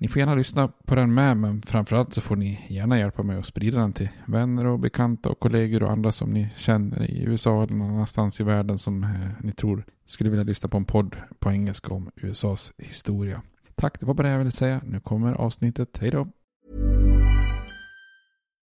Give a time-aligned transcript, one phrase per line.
[0.00, 3.38] Ni får gärna lyssna på den med, men framförallt så får ni gärna hjälpa mig
[3.38, 7.22] att sprida den till vänner och bekanta och kollegor och andra som ni känner i
[7.22, 10.84] USA eller någon annanstans i världen som eh, ni tror skulle vilja lyssna på en
[10.84, 13.42] podd på engelska om USAs historia.
[13.74, 14.80] Tack, det var bara det jag ville säga.
[14.84, 15.98] Nu kommer avsnittet.
[16.00, 16.28] Hej då!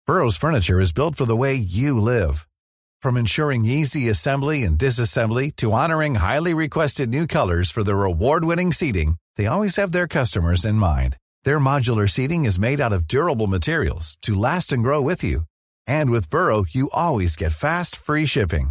[0.06, 2.34] Burrows furniture is built for the way you live.
[3.02, 8.72] From ensuring easy assembly and disassembly to honoring highly requested new colors for their award-winning
[8.72, 11.16] seating, they always have their customers in mind.
[11.44, 15.42] Their modular seating is made out of durable materials to last and grow with you.
[15.86, 18.70] And with Burrow, you always get fast, free shipping.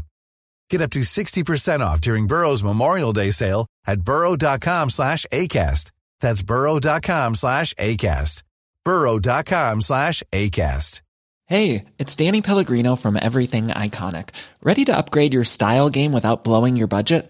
[0.70, 5.92] Get up to 60% off during Burrow's Memorial Day sale at burrow.com slash ACAST.
[6.22, 8.44] That's burrow.com slash ACAST.
[8.86, 11.02] burrow.com slash ACAST.
[11.48, 14.30] Hey, it's Danny Pellegrino from Everything Iconic.
[14.63, 17.30] Ready to upgrade your style game without blowing your budget?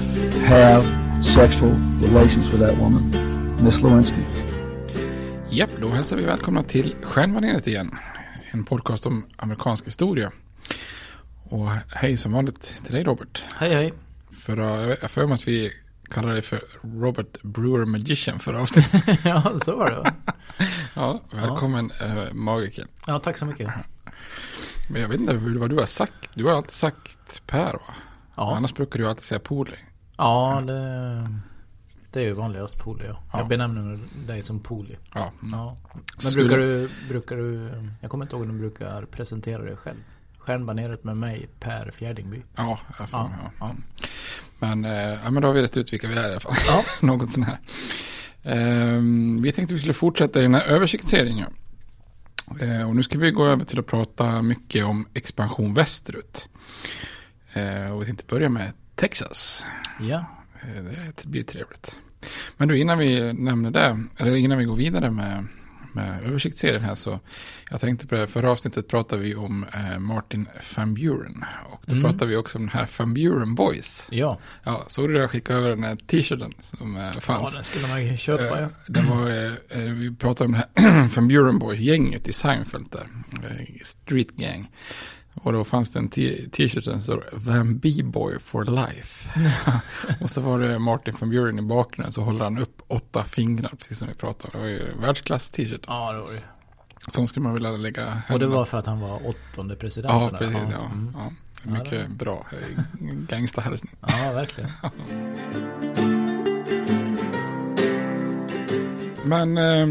[0.43, 0.83] have
[1.23, 1.71] sexual
[2.01, 3.11] relations with that woman,
[3.63, 4.21] Miss Lewinsky.
[5.49, 7.95] Japp, då hälsar vi välkomna till Stjärnbaneret igen.
[8.51, 10.31] En podcast om amerikansk historia.
[11.43, 13.43] Och hej som vanligt till dig Robert.
[13.55, 13.93] Hej hej.
[14.31, 14.57] För,
[15.01, 15.73] jag för mig att vi
[16.09, 19.19] kallade dig för Robert Brewer Magician förra avsnittet.
[19.25, 20.13] ja, så var det va?
[20.93, 22.05] ja, välkommen ja.
[22.05, 22.87] Äh, magiker.
[23.07, 23.69] Ja, tack så mycket.
[24.89, 26.29] Men jag vet inte vad du har sagt.
[26.33, 27.93] Du har alltid sagt Per va?
[28.35, 28.55] Ja.
[28.55, 29.77] Annars brukar du alltid säga Poli.
[30.17, 31.27] Ja, det,
[32.11, 33.05] det är ju vanligast Poli.
[33.07, 33.19] Ja.
[33.33, 34.97] Jag benämner dig som Poli.
[35.13, 35.31] Ja.
[35.51, 35.77] Ja.
[36.23, 39.97] Men brukar du, brukar du, jag kommer inte ihåg om du brukar presentera dig själv.
[40.37, 42.41] Stjärnbaneret med mig, Per Fjärdingby.
[42.55, 43.51] Ja, jag får, ja.
[43.59, 43.75] ja.
[44.59, 44.91] Men, äh,
[45.23, 46.53] ja, men då har vi rätt ut vilka vi är i alla fall.
[46.67, 46.83] Ja.
[47.07, 47.59] Något sånt här.
[48.45, 51.53] Uh, vi tänkte vi skulle fortsätta i den här översiktsserien.
[52.61, 56.49] Uh, och nu ska vi gå över till att prata mycket om expansion västerut.
[57.57, 59.67] Uh, och vi tänkte börja med Texas.
[59.99, 60.25] Ja.
[61.15, 61.99] Det blir trevligt.
[62.57, 65.47] Men du, innan vi nämner det, eller innan vi går vidare med,
[65.93, 67.19] med översiktsserien här så
[67.71, 71.45] jag tänkte på det, förra avsnittet pratade vi om eh, Martin Van Buren.
[71.71, 72.03] Och då mm.
[72.03, 74.07] pratade vi också om den här Van Buren Boys.
[74.11, 74.39] Ja.
[74.63, 77.49] Ja, såg du det jag skickade över den här t-shirten som eh, fanns?
[77.49, 78.57] Ja, den skulle man ju köpa.
[78.57, 78.69] Eh, ja.
[78.87, 79.29] Den var,
[79.69, 83.07] eh, vi pratade om det här Van Buren Boys-gänget i Seinfeld där.
[83.49, 84.69] Eh, street Gang.
[85.33, 89.29] Och då fanns det en t-shirt som stod Van B-boy for life.
[90.21, 93.71] och så var det Martin van Buren i bakgrunden så håller han upp åtta fingrar
[93.79, 94.63] precis som vi pratade om.
[94.63, 95.73] Det var ju världsklass t-shirt.
[95.87, 96.03] Alltså.
[96.03, 96.41] Ja, det var det.
[97.07, 98.23] Som skulle man vilja lägga hemma.
[98.33, 100.13] Och det var för att han var åttonde president?
[100.13, 100.57] Ja, precis.
[100.71, 101.15] Ja, mm.
[101.17, 101.31] ja.
[101.65, 102.57] Ja, Mycket det- bra eh,
[103.27, 103.95] gangsterhälsning.
[104.01, 104.69] Ja, verkligen.
[109.25, 109.87] Men eh,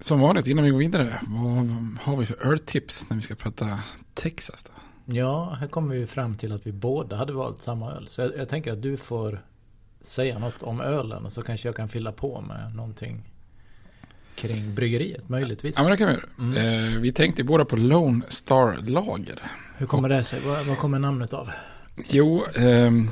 [0.00, 3.78] som vanligt innan vi går vidare, vad har vi för öltips när vi ska prata
[4.16, 4.72] Texas då?
[5.14, 8.08] Ja, här kommer vi fram till att vi båda hade valt samma öl.
[8.08, 9.44] Så jag, jag tänker att du får
[10.00, 13.22] säga något om ölen och så kanske jag kan fylla på med någonting
[14.34, 15.74] kring bryggeriet möjligtvis.
[15.76, 16.24] Ja men det kan vi göra.
[16.38, 16.94] Mm.
[16.94, 19.42] Eh, vi tänkte båda på Lone Star Lager.
[19.76, 20.40] Hur kommer det sig?
[20.46, 21.50] Vad, vad kommer namnet av?
[22.10, 23.10] Jo, ehm,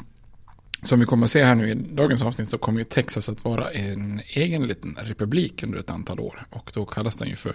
[0.85, 3.45] som vi kommer att se här nu i dagens avsnitt så kommer ju Texas att
[3.45, 6.47] vara en egen liten republik under ett antal år.
[6.51, 7.55] Och då kallas den ju för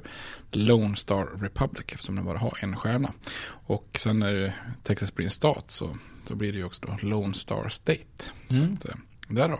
[0.52, 3.14] Lone Star Republic eftersom den bara har en stjärna.
[3.50, 4.54] Och sen när
[4.84, 5.98] Texas blir en stat så
[6.28, 8.24] då blir det ju också då Lone Star State.
[8.48, 8.74] Så Mm.
[8.74, 8.96] att, eh,
[9.28, 9.60] därav.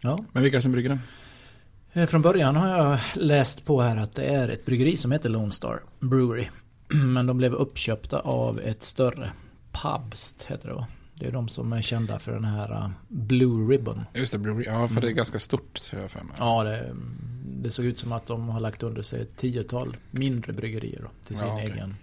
[0.00, 0.24] Ja.
[0.32, 1.00] Men vilka som brygger den?
[1.92, 5.28] Eh, Från början har jag läst på här att det är ett bryggeri som heter
[5.30, 6.46] Lone Star Brewery.
[6.88, 9.32] Men de blev uppköpta av ett större
[9.72, 10.86] Pubst heter det va?
[11.22, 14.04] Det är de som är kända för den här uh, Blue Ribbon.
[14.14, 14.64] Just det, brewery.
[14.66, 16.34] Ja, för det är ganska stort tror jag för mig.
[16.36, 16.48] Mm.
[16.48, 16.94] Ja, det,
[17.62, 21.08] det såg ut som att de har lagt under sig ett tiotal mindre bryggerier då,
[21.26, 21.70] till sin Ja, okej.
[21.70, 21.96] egen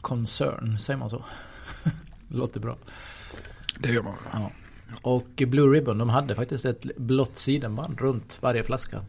[0.00, 1.24] koncern, säger man så?
[2.28, 2.76] Låter bra.
[3.78, 4.14] Det gör man.
[4.32, 4.50] Ja.
[5.02, 9.04] Och Blue Ribbon, de hade faktiskt ett blått sidenband runt varje flaska.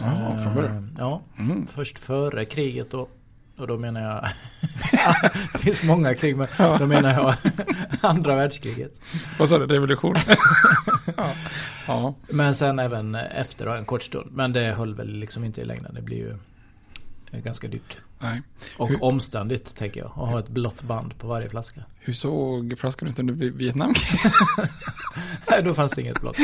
[0.00, 0.76] Ja, från början.
[0.84, 1.66] Eh, Ja, Mm.
[1.66, 3.10] först före kriget och,
[3.58, 4.28] och då menar jag
[5.52, 7.34] Det finns många krig men då menar jag
[8.00, 9.00] andra världskriget.
[9.38, 9.66] Vad sa du?
[9.66, 10.14] Revolution?
[11.16, 11.34] ja.
[11.86, 12.14] ja.
[12.28, 14.30] Men sen även efter då, en kort stund.
[14.32, 15.94] Men det höll väl liksom inte i längden.
[15.94, 16.36] Det blir ju
[17.42, 17.96] ganska dyrt.
[18.18, 18.42] Nej.
[18.76, 20.06] Och Hur- omständigt tänker jag.
[20.06, 21.80] Att ha ett blått band på varje flaska.
[21.98, 23.94] Hur såg flaskan ut under Vi- Vietnam?
[25.50, 26.36] Nej, då fanns det inget blått.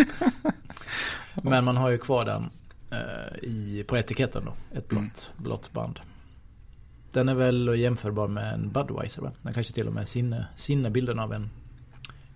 [1.34, 2.50] Men man har ju kvar den
[2.90, 4.78] eh, i, på etiketten då.
[4.78, 6.00] Ett blått, blått band.
[7.14, 9.32] Den är väl jämförbar med en Budweiser va?
[9.43, 11.50] Den kanske till och med sinne, sinnebilden av en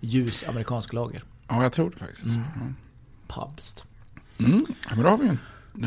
[0.01, 1.23] ljus amerikansk lager.
[1.49, 2.27] ja, jag tror det faktiskt.
[2.27, 2.43] Mm.
[2.57, 2.75] Mm.
[3.29, 3.85] Pubst.
[4.39, 4.67] Mm.
[4.89, 5.39] Ja, men då har vi en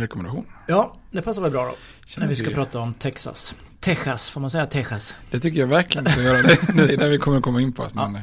[0.01, 0.45] rekommendation.
[0.67, 1.75] Ja, det passar väl bra då.
[2.05, 3.53] Känner När vi ska vi- prata om Texas.
[3.79, 5.17] Texas, får man säga Texas?
[5.31, 6.41] Det tycker jag verkligen vi ska göra.
[6.41, 7.83] Det, det är det vi kommer komma in på.
[7.83, 7.89] Ja.
[8.07, 8.21] Men, eh,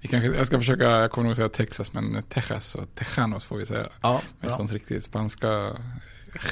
[0.00, 3.56] vi kanske, jag ska försöka, jag kommer nog säga Texas, men Texas och Tejanos får
[3.56, 3.86] vi säga.
[4.00, 5.76] Ja, Med sånt riktigt spanska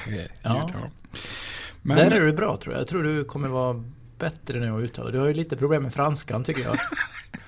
[0.08, 0.28] ljud.
[0.42, 0.70] Ja.
[1.86, 1.88] Ja.
[1.94, 2.80] Men, Där är du bra tror jag.
[2.80, 3.84] Jag tror du kommer vara
[4.18, 5.10] bättre nu att uttala.
[5.10, 6.76] Du har ju lite problem med franskan tycker jag.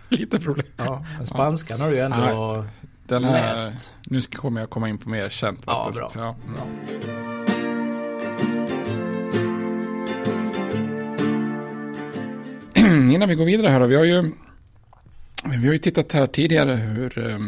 [0.19, 0.67] lite problem.
[0.77, 2.65] Ja, men spanskan har du ju ändå Ja,
[3.07, 3.91] Den här, läst.
[4.07, 6.11] nu kommer jag komma in på mer känt Ja, bra.
[6.15, 6.37] ja.
[6.49, 6.67] bra.
[13.15, 14.23] Innan vi går vidare här då, vi har ju,
[15.45, 17.39] vi har ju tittat här tidigare hur eh,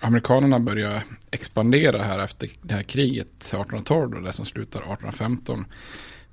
[0.00, 5.64] amerikanerna började expandera här efter det här kriget 1812 då, det som slutar 1815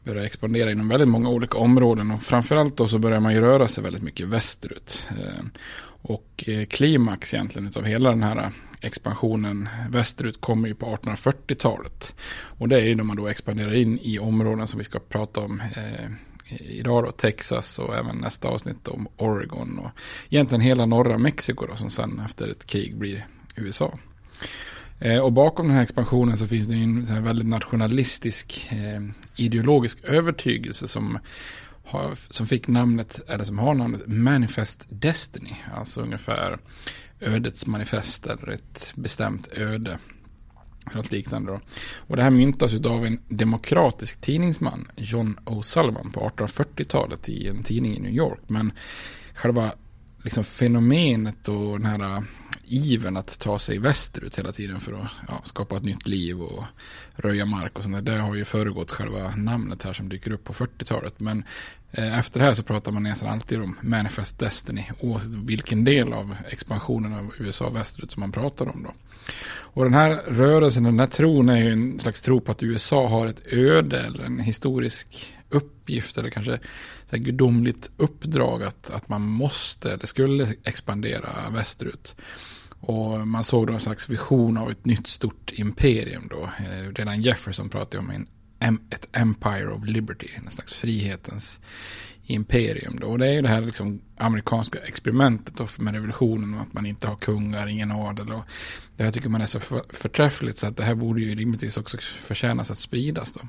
[0.03, 3.67] börjar expandera inom väldigt många olika områden och framförallt då så börjar man ju röra
[3.67, 5.07] sig väldigt mycket västerut.
[5.09, 5.45] Eh,
[6.01, 8.51] och eh, klimax egentligen utav hela den här
[8.81, 12.13] expansionen västerut kommer ju på 1840-talet.
[12.31, 15.39] Och det är ju när man då expanderar in i områden som vi ska prata
[15.39, 16.11] om eh,
[16.57, 19.91] idag då, Texas och även nästa avsnitt om Oregon och
[20.29, 23.99] egentligen hela norra Mexiko då, som sen efter ett krig blir USA.
[24.99, 29.01] Eh, och bakom den här expansionen så finns det ju en här väldigt nationalistisk eh,
[29.35, 31.19] ideologisk övertygelse som,
[31.85, 36.57] har, som fick namnet, eller som har namnet Manifest Destiny, alltså ungefär
[37.19, 39.97] ödets manifest eller ett bestämt öde.
[40.93, 41.59] Något liknande då.
[41.97, 47.97] Och det här myntas av en demokratisk tidningsman, John O'Sullivan, på 1840-talet i en tidning
[47.97, 48.39] i New York.
[48.47, 48.71] Men
[49.33, 49.73] själva
[50.23, 52.23] liksom fenomenet och den här
[52.69, 56.63] ivern att ta sig västerut hela tiden för att ja, skapa ett nytt liv och
[57.15, 58.01] röja mark och sånt där.
[58.01, 61.19] Det har ju föregått själva namnet här som dyker upp på 40-talet.
[61.19, 61.43] Men
[61.91, 66.13] eh, efter det här så pratar man nästan alltid om Manifest Destiny oavsett vilken del
[66.13, 68.93] av expansionen av USA västerut som man pratar om då.
[69.71, 73.07] Och den här rörelsen, den här tron är ju en slags tro på att USA
[73.07, 76.59] har ett öde eller en historisk uppgift eller kanske
[77.05, 82.15] så här gudomligt uppdrag att, att man måste eller skulle expandera västerut.
[82.79, 86.43] Och man såg då en slags vision av ett nytt stort imperium då.
[86.43, 88.11] Eh, Redan Jefferson pratade om
[88.59, 91.59] en, ett Empire of Liberty, en slags frihetens
[92.23, 93.07] imperium då.
[93.07, 96.85] Och det är ju det här liksom amerikanska experimentet då med revolutionen och att man
[96.85, 98.31] inte har kungar, ingen adel.
[98.31, 98.43] Och
[98.97, 101.77] det här tycker man är så för, förträffligt så att det här borde ju rimligtvis
[101.77, 103.41] också förtjänas att spridas då.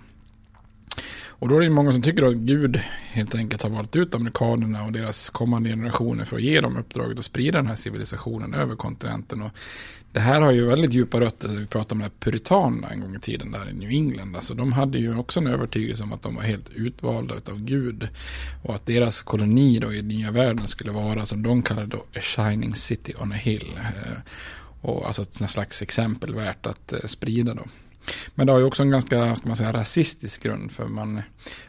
[1.41, 2.81] Och då är det många som tycker att Gud
[3.13, 7.19] helt enkelt har valt ut amerikanerna och deras kommande generationer för att ge dem uppdraget
[7.19, 9.43] att sprida den här civilisationen över kontinenten.
[9.43, 9.51] Och
[10.13, 13.15] det här har ju väldigt djupa rötter, vi pratade om det här puritanerna en gång
[13.15, 14.37] i tiden där i New England.
[14.37, 18.09] Alltså de hade ju också en övertygelse om att de var helt utvalda av Gud.
[18.63, 22.21] Och att deras koloni då i nya världen skulle vara som de kallade då a
[22.21, 23.79] shining city on a hill.
[23.79, 24.19] Eh,
[24.81, 27.65] och alltså ett slags exempel värt att eh, sprida då.
[28.35, 30.73] Men det har ju också en ganska, ska man säga, rasistisk grund.
[30.73, 31.23] För man,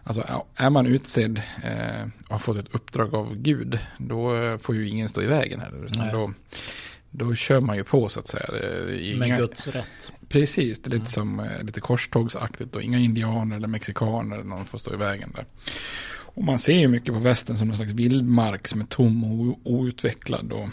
[0.03, 4.75] alltså är man utsedd eh, och har fått ett uppdrag av Gud, då eh, får
[4.75, 6.11] ju ingen stå i vägen heller.
[6.11, 6.33] Då,
[7.09, 8.45] då kör man ju på så att säga.
[8.99, 10.11] Inga, Med Guds rätt.
[10.29, 11.05] Precis, det är lite mm.
[11.05, 15.31] som eh, lite korstågsaktigt och inga indianer eller mexikaner eller någon får stå i vägen
[15.35, 15.45] där.
[16.33, 19.59] Och man ser ju mycket på västern som någon slags vildmark som är tom och
[19.63, 20.69] outvecklad och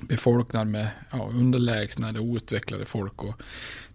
[0.00, 3.22] befolknad med ja, underlägsna eller outvecklade folk.
[3.22, 3.34] Och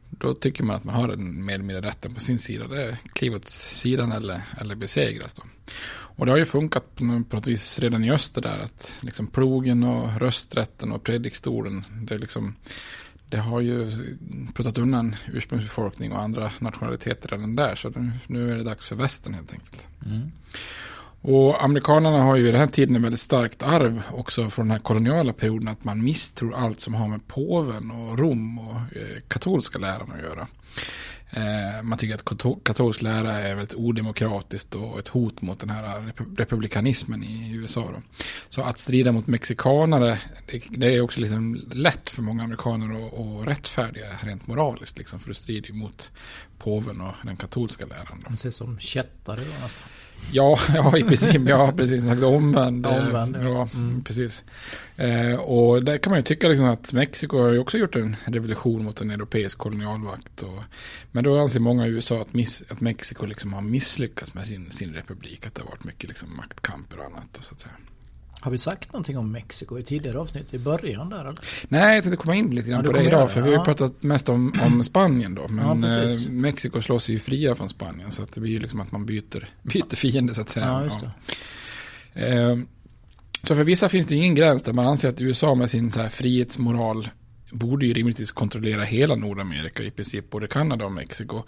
[0.09, 2.67] då tycker man att man har den mer eller mindre rätten på sin sida.
[2.67, 5.43] Det är kliv åt sidan eller, eller besegras då.
[6.19, 9.83] Och det har ju funkat på något vis redan i öster där att liksom plogen
[9.83, 12.55] och rösträtten och predikstolen det, liksom,
[13.29, 13.91] det har ju
[14.53, 17.75] puttat undan ursprungsbefolkning och andra nationaliteter redan där.
[17.75, 19.87] Så nu är det dags för västern helt enkelt.
[20.05, 20.31] Mm.
[21.21, 24.71] Och amerikanerna har ju i den här tiden en väldigt starkt arv också från den
[24.71, 29.21] här koloniala perioden att man misstror allt som har med påven och Rom och eh,
[29.27, 30.47] katolska läran att göra.
[31.31, 36.13] Eh, man tycker att katolsk lära är väldigt odemokratiskt och ett hot mot den här
[36.37, 37.81] republikanismen i USA.
[37.81, 38.01] Då.
[38.49, 43.13] Så att strida mot mexikanare, det, det är också liksom lätt för många amerikaner att,
[43.13, 44.97] att rättfärdiga rent moraliskt.
[44.97, 46.11] Liksom, för det strider mot
[46.57, 48.23] påven och den katolska läran.
[48.27, 49.87] De ser som kättare då nästan.
[50.31, 51.41] Ja, ja, i princip.
[51.45, 52.03] Ja, precis.
[52.03, 52.85] En slags omvänd.
[52.85, 54.03] omvänd ja, mm.
[54.03, 54.43] precis.
[54.95, 58.15] Eh, och där kan man ju tycka liksom att Mexiko har ju också gjort en
[58.25, 60.41] revolution mot en europeisk kolonialvakt.
[60.41, 60.63] Och,
[61.11, 64.71] men då anser många i USA att, miss, att Mexiko liksom har misslyckats med sin,
[64.71, 65.45] sin republik.
[65.45, 67.37] Att det har varit mycket liksom maktkamper och annat.
[67.37, 67.75] Och så att säga.
[68.41, 70.53] Har vi sagt någonting om Mexiko i tidigare avsnitt?
[70.53, 71.39] I början där eller?
[71.67, 73.31] Nej, jag tänkte komma in lite grann ja, på det idag.
[73.31, 73.45] För ja.
[73.45, 75.47] vi har ju pratat mest om, om Spanien då.
[75.47, 78.11] Men ja, eh, Mexiko slår sig ju fria från Spanien.
[78.11, 80.91] Så det blir ju liksom att man byter, byter fiende så att säga.
[82.13, 82.57] Eh,
[83.43, 85.99] så för vissa finns det ingen gräns där man anser att USA med sin så
[85.99, 87.09] här frihetsmoral
[87.51, 91.43] borde ju rimligtvis kontrollera hela Nordamerika i princip, både Kanada och Mexiko.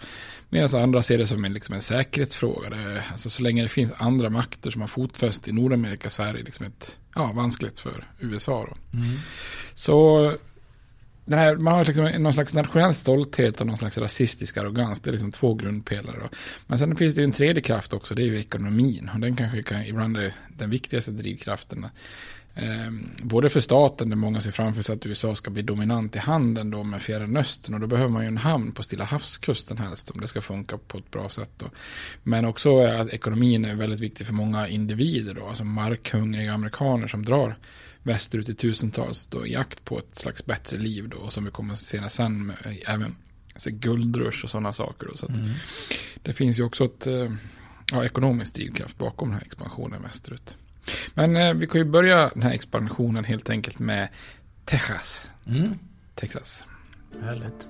[0.48, 2.70] Medan andra ser det som en, liksom en säkerhetsfråga.
[2.70, 6.34] Det, alltså så länge det finns andra makter som har fotfäste i Nordamerika så är
[6.34, 8.76] det liksom ett, ja, vanskligt för USA.
[8.94, 9.18] Mm.
[9.74, 10.36] Så
[11.24, 15.00] den här, man har liksom någon slags nationell stolthet och någon slags rasistisk arrogans.
[15.00, 16.16] Det är liksom två grundpelare.
[16.20, 16.28] Då.
[16.66, 19.10] Men sen finns det ju en tredje kraft också, det är ju ekonomin.
[19.14, 21.86] Och den kanske kan, ibland är den viktigaste drivkraften.
[22.54, 22.92] Eh,
[23.22, 26.70] både för staten, där många ser framför sig att USA ska bli dominant i handeln
[26.70, 27.74] då med Fjärran Östern.
[27.74, 30.78] Och då behöver man ju en hamn på Stilla havskusten helst om det ska funka
[30.78, 31.50] på ett bra sätt.
[31.56, 31.66] Då.
[32.22, 35.34] Men också att ekonomin är väldigt viktig för många individer.
[35.34, 37.58] Då, alltså markhungriga amerikaner som drar
[38.02, 41.08] västerut i tusentals då, i jakt på ett slags bättre liv.
[41.08, 42.56] Då, och som vi kommer att se sen med,
[42.86, 43.16] även
[43.52, 45.06] alltså guldrush och sådana saker.
[45.06, 45.50] Då, så mm.
[46.22, 47.32] Det finns ju också ett eh,
[47.92, 50.56] ja, ekonomisk drivkraft bakom den här expansionen västerut.
[51.14, 54.08] Men eh, vi kan ju börja den här expansionen helt enkelt med
[54.64, 55.26] Texas.
[55.46, 55.78] Mm.
[56.14, 56.66] Texas.
[57.22, 57.68] Härligt.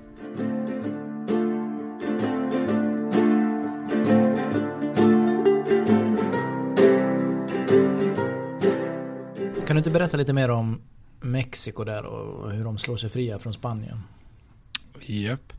[9.67, 10.81] Kan du inte berätta lite mer om
[11.21, 14.03] Mexiko där och hur de slår sig fria från Spanien?
[15.01, 15.53] Yep.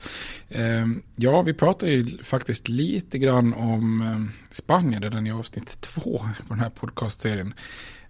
[0.49, 6.19] Ehm, ja, vi pratade ju faktiskt lite grann om ehm, Spanien redan i avsnitt två
[6.19, 7.55] på den här podcastserien.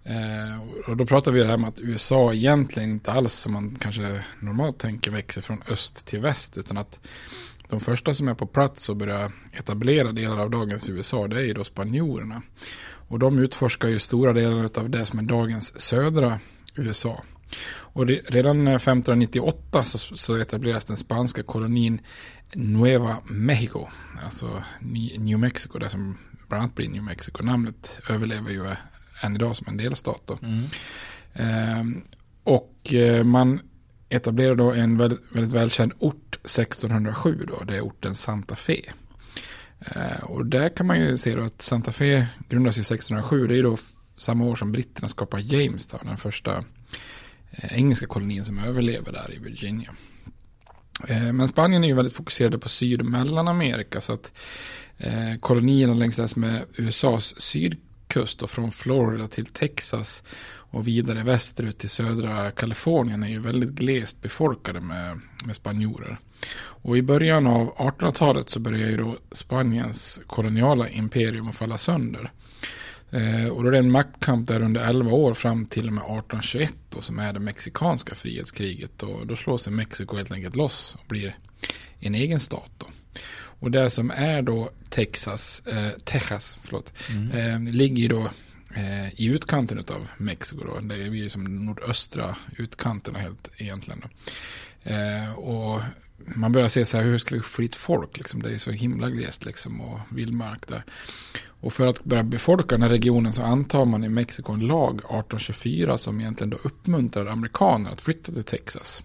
[0.03, 3.75] Ehm, och då pratade vi det här med att USA egentligen inte alls som man
[3.79, 6.57] kanske normalt tänker växer från öst till väst.
[6.57, 6.99] Utan att
[7.69, 11.43] de första som är på plats och börjar etablera delar av dagens USA det är
[11.43, 12.41] ju då spanjorerna.
[13.07, 16.39] Och de utforskar ju stora delar av det som är dagens södra
[16.75, 17.23] USA.
[17.67, 22.01] Och redan 1598 så, så etableras den spanska kolonin
[22.53, 23.87] Nueva Mexico.
[24.23, 24.63] Alltså
[25.17, 27.43] New Mexico, det som bland annat blir New Mexico.
[27.43, 28.75] Namnet överlever ju
[29.21, 30.31] än idag som en delstat.
[30.41, 30.63] Mm.
[31.33, 32.01] Ehm,
[32.43, 33.59] och eh, man
[34.09, 37.63] etablerar då en väldigt, väldigt välkänd ort 1607 då.
[37.63, 38.81] Det är orten Santa Fe.
[39.79, 43.47] Ehm, och där kan man ju se då att Santa Fe grundas ju 1607.
[43.47, 43.77] Det är ju då
[44.17, 46.63] samma år som britterna skapar Jamestown, den första
[47.55, 49.91] Eh, engelska kolonin som överlever där i Virginia.
[51.07, 54.31] Eh, men Spanien är ju väldigt fokuserade på Syd och Mellanamerika så att
[54.97, 61.77] eh, kolonierna längs dess med USAs sydkust och från Florida till Texas och vidare västerut
[61.77, 66.19] till södra Kalifornien är ju väldigt glest befolkade med, med spanjorer.
[66.57, 72.31] Och i början av 1800-talet så börjar ju då Spaniens koloniala imperium att falla sönder.
[73.15, 76.03] Eh, och då är det en maktkamp där under 11 år fram till och med
[76.03, 79.03] 1821 då, som är det mexikanska frihetskriget.
[79.03, 81.37] Och då slår sig Mexiko helt enkelt loss och blir
[81.99, 82.71] en egen stat.
[82.77, 82.87] Då.
[83.59, 87.31] Och det som är då Texas, eh, Texas förlåt, mm.
[87.67, 88.29] eh, ligger ju då
[88.75, 90.63] eh, i utkanten av Mexiko.
[90.63, 90.79] Då.
[90.79, 94.01] Det är ju som nordöstra utkanterna helt egentligen.
[94.03, 94.09] Då.
[94.91, 95.81] Eh, och
[96.17, 98.17] man börjar se så här, hur ska vi få dit folk?
[98.17, 98.41] Liksom?
[98.41, 100.83] Det är så himla glest liksom, och vildmark där.
[101.65, 104.95] Och för att börja befolka den här regionen så antar man i Mexiko en lag
[104.95, 109.03] 1824 som egentligen då uppmuntrar amerikaner att flytta till Texas.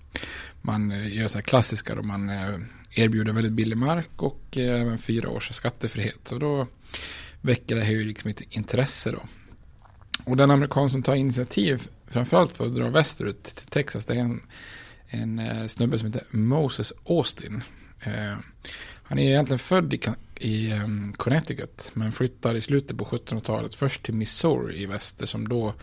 [0.63, 2.59] Man eh, gör så här klassiska då man eh,
[2.91, 6.33] erbjuder väldigt billig mark och eh, även fyra års skattefrihet.
[6.33, 6.67] Och då
[7.41, 9.23] väcker det här ju liksom ett intresse då.
[10.25, 14.21] Och den amerikan som tar initiativ framförallt för att dra västerut till Texas det är
[14.21, 14.41] en,
[15.11, 17.63] en snubbe som heter Moses Austin.
[19.11, 20.01] Han är egentligen född i,
[20.37, 25.49] i um, Connecticut men flyttar i slutet på 1700-talet först till Missouri i väster som
[25.49, 25.75] då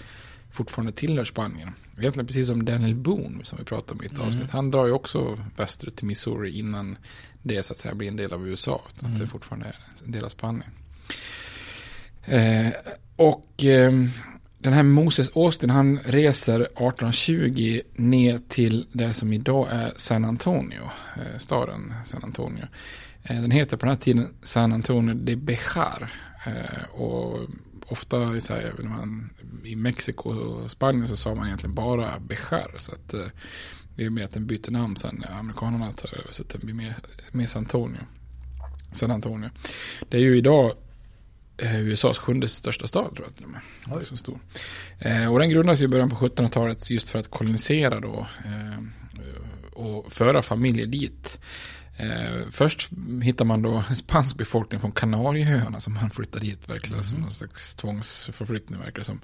[0.51, 1.73] fortfarande tillhör Spanien.
[1.97, 4.27] Egentligen precis som Daniel Boone som vi pratade om i ett mm.
[4.27, 4.49] avsnitt.
[4.49, 6.97] Han drar ju också västerut till Missouri innan
[7.43, 8.81] det så att säga blir en del av USA.
[8.89, 9.13] Utan mm.
[9.13, 10.71] att det fortfarande är en del av Spanien.
[12.23, 12.73] Eh,
[13.15, 13.91] och eh,
[14.59, 20.89] den här Moses Austin han reser 1820 ner till det som idag är San Antonio.
[21.15, 22.65] Eh, staden San Antonio.
[23.23, 26.13] Eh, den heter på den här tiden San Antonio de Bejar.
[26.45, 27.39] Eh, och
[27.87, 29.29] ofta i, här, man,
[29.63, 32.75] i Mexiko och Spanien så sa man egentligen bara Bejar.
[32.77, 33.15] Så att
[33.95, 36.31] det är mer att den byter namn sen när amerikanerna tar över.
[36.31, 36.95] Så att den blir mer,
[37.31, 38.01] mer San Antonio.
[38.91, 39.49] San Antonio.
[40.09, 40.73] Det är ju idag
[41.57, 43.45] USAs sjunde största stad tror jag till
[43.95, 44.39] och Så stor.
[45.31, 48.27] och den grundas i början på 1700-talet just för att kolonisera då.
[49.73, 51.39] och föra familjer dit.
[51.97, 52.89] Eh, först
[53.23, 57.03] hittar man då spansk befolkning från Kanarieöarna som man flyttar dit verkligen mm.
[57.03, 59.21] som någon slags tvångsförflyttning verkar som.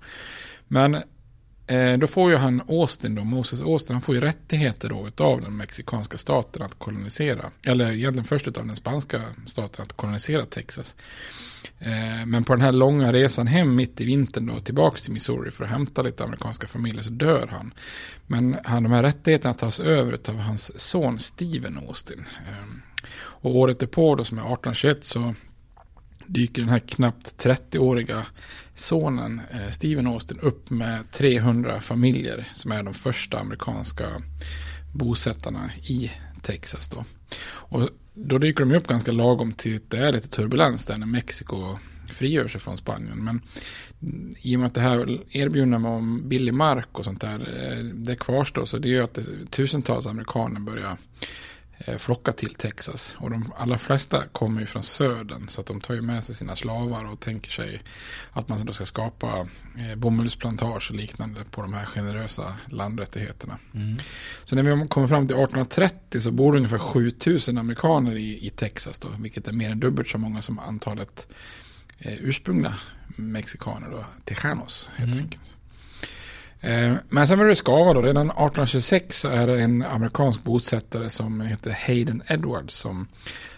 [0.68, 0.96] Men
[1.68, 5.42] eh, då får ju han Austin då, Moses Austin, han får ju rättigheter då av
[5.42, 10.96] den mexikanska staten att kolonisera, eller egentligen först av den spanska staten att kolonisera Texas.
[11.86, 15.52] Eh, men på den här långa resan hem mitt i vintern då tillbaka till Missouri
[15.52, 17.74] för att hämta lite amerikanska familjer så dör han.
[18.28, 22.26] Men han, de här rättigheterna tas över av hans son Steven Austin.
[22.48, 22.68] Eh,
[23.16, 25.36] och året därpå då som är 1821 så
[26.26, 28.26] dyker den här knappt 30-åriga
[28.76, 34.22] sonen eh, Steven Austin upp med 300 familjer som är de första amerikanska
[34.94, 37.06] bosättarna i Texas då.
[37.46, 41.08] Och då dyker de upp ganska lagom till att det är lite turbulens där när
[41.08, 41.78] Mexiko
[42.12, 43.24] frigör sig från Spanien.
[43.24, 43.42] Men
[44.42, 48.16] i och med att det här erbjudandet om billig mark och sånt där, eh, det
[48.16, 48.66] kvarstår.
[48.66, 50.98] Så det gör att det, tusentals amerikaner börjar
[51.98, 53.16] flocka till Texas.
[53.20, 55.48] Och de allra flesta kommer ju från södern.
[55.50, 57.82] Så att de tar ju med sig sina slavar och tänker sig
[58.32, 59.48] att man då ska skapa
[59.80, 63.58] eh, bomullsplantage och liknande på de här generösa landrättigheterna.
[63.74, 63.98] Mm.
[64.44, 68.50] Så när vi kommer fram till 1830 så bor det ungefär 7000 amerikaner i, i
[68.50, 69.08] Texas då.
[69.20, 71.28] Vilket är mer än dubbelt så många som antalet
[71.98, 72.74] eh, ursprungliga
[73.16, 74.06] mexikaner då.
[74.26, 75.24] Tejanos helt mm.
[75.24, 75.58] enkelt.
[76.64, 78.02] Eh, men sen var det skava då.
[78.02, 83.08] Redan 1826 så är det en amerikansk bosättare som heter Hayden Edwards som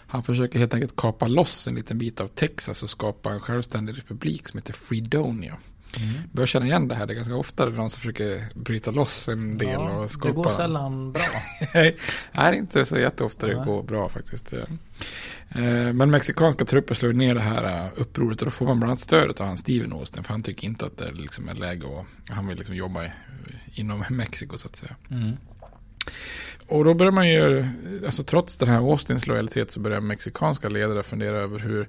[0.08, 3.98] han försöker helt enkelt kapa loss en liten bit av Texas och skapa en självständig
[3.98, 5.56] republik som heter Fredonia.
[5.96, 6.14] Mm.
[6.32, 7.06] Börjar känna igen det här.
[7.06, 10.10] Det är ganska ofta det är någon som försöker bryta loss en del ja, och
[10.10, 10.28] skapa.
[10.28, 11.22] Det går sällan bra.
[11.74, 11.96] Nej,
[12.32, 14.52] det är inte så jätteofta det går bra faktiskt.
[15.48, 18.90] Eh, men mexikanska trupper slår ner det här eh, upproret och då får man bland
[18.90, 20.24] annat stöd av han Steven Austin.
[20.24, 23.04] För han tycker inte att det liksom är läge och han vill liksom jobba
[23.74, 24.96] inom Mexiko så att säga.
[25.10, 25.36] Mm.
[26.68, 27.66] Och då börjar man ju,
[28.04, 31.88] alltså trots den här Austins lojalitet så börjar mexikanska ledare fundera över hur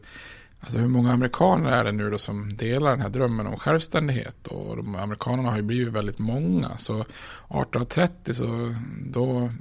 [0.59, 4.47] Alltså hur många amerikaner är det nu då som delar den här drömmen om självständighet?
[4.47, 6.77] Och de amerikanerna har ju blivit väldigt många.
[6.77, 9.51] Så 1830 så då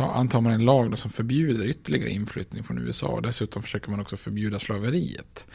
[0.00, 3.06] antar man en lag som förbjuder ytterligare inflyttning från USA.
[3.06, 5.46] Och dessutom försöker man också förbjuda slaveriet.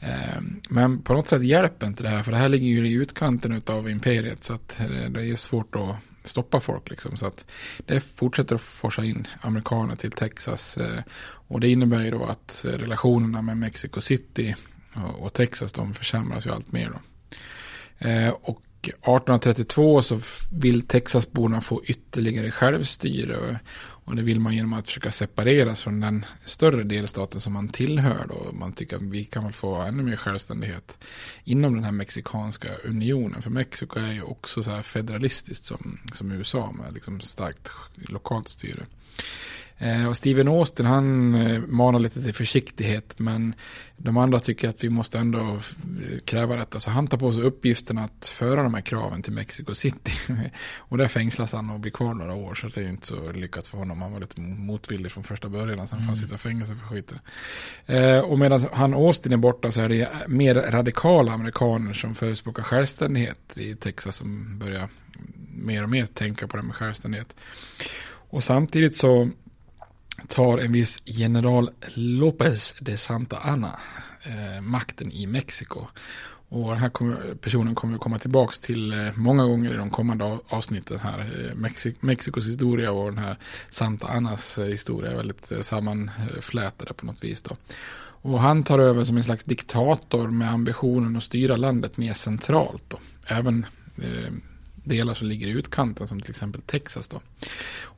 [0.00, 2.22] Ehm, men på något sätt hjälper inte det här.
[2.22, 4.42] För det här ligger ju i utkanten av imperiet.
[4.42, 6.90] Så att eh, det är svårt att stoppa folk.
[6.90, 7.16] Liksom.
[7.16, 7.46] Så att
[7.86, 10.76] det fortsätter att forsa in amerikaner till Texas.
[10.76, 11.02] Eh,
[11.48, 14.54] och det innebär ju då att relationerna med Mexico City
[15.18, 16.90] och Texas de försämras ju allt mer.
[16.90, 17.00] Då.
[18.08, 20.20] Eh, och 1832 så
[20.52, 23.60] vill Texasborna få ytterligare självstyre.
[24.06, 28.26] Och det vill man genom att försöka separeras från den större delstaten som man tillhör
[28.28, 28.52] då.
[28.52, 30.98] Man tycker att vi kan väl få ännu mer självständighet
[31.44, 33.42] inom den här mexikanska unionen.
[33.42, 38.48] För Mexiko är ju också så här federalistiskt som, som USA med liksom starkt lokalt
[38.48, 38.86] styre.
[39.78, 43.54] Eh, och Steven Austin han eh, manar lite till försiktighet men
[43.96, 45.60] de andra tycker att vi måste ändå
[46.24, 46.80] kräva detta.
[46.80, 50.12] Så han tar på sig uppgiften att föra de här kraven till Mexico City.
[50.78, 53.32] och där fängslas han och blir kvar några år så det är ju inte så
[53.32, 54.02] lyckat för honom.
[54.02, 55.88] Han var lite motvillig från första början.
[55.88, 56.08] Sen mm.
[56.08, 57.18] får sitta i fängelse för skiten.
[57.86, 62.62] Eh, och medan han Austin är borta så är det mer radikala amerikaner som förespråkar
[62.62, 64.88] självständighet i Texas som börjar
[65.56, 67.36] mer och mer tänka på det med självständighet.
[68.30, 69.30] Och samtidigt så
[70.28, 73.78] tar en viss general López de Santa Anna
[74.26, 75.86] eh, makten i Mexiko.
[76.48, 80.38] Och den här personen kommer vi komma tillbaka till eh, många gånger i de kommande
[80.48, 81.18] avsnitten här.
[81.18, 83.38] Eh, Mexik Mexikos historia och den här
[83.70, 87.42] Santa Annas eh, historia är väldigt sammanflätade på något vis.
[87.42, 87.56] Då.
[88.24, 92.84] Och han tar över som en slags diktator med ambitionen att styra landet mer centralt.
[92.88, 92.98] Då.
[93.26, 93.66] Även
[94.02, 94.32] eh,
[94.74, 97.08] delar som ligger i utkanten som till exempel Texas.
[97.08, 97.20] Då.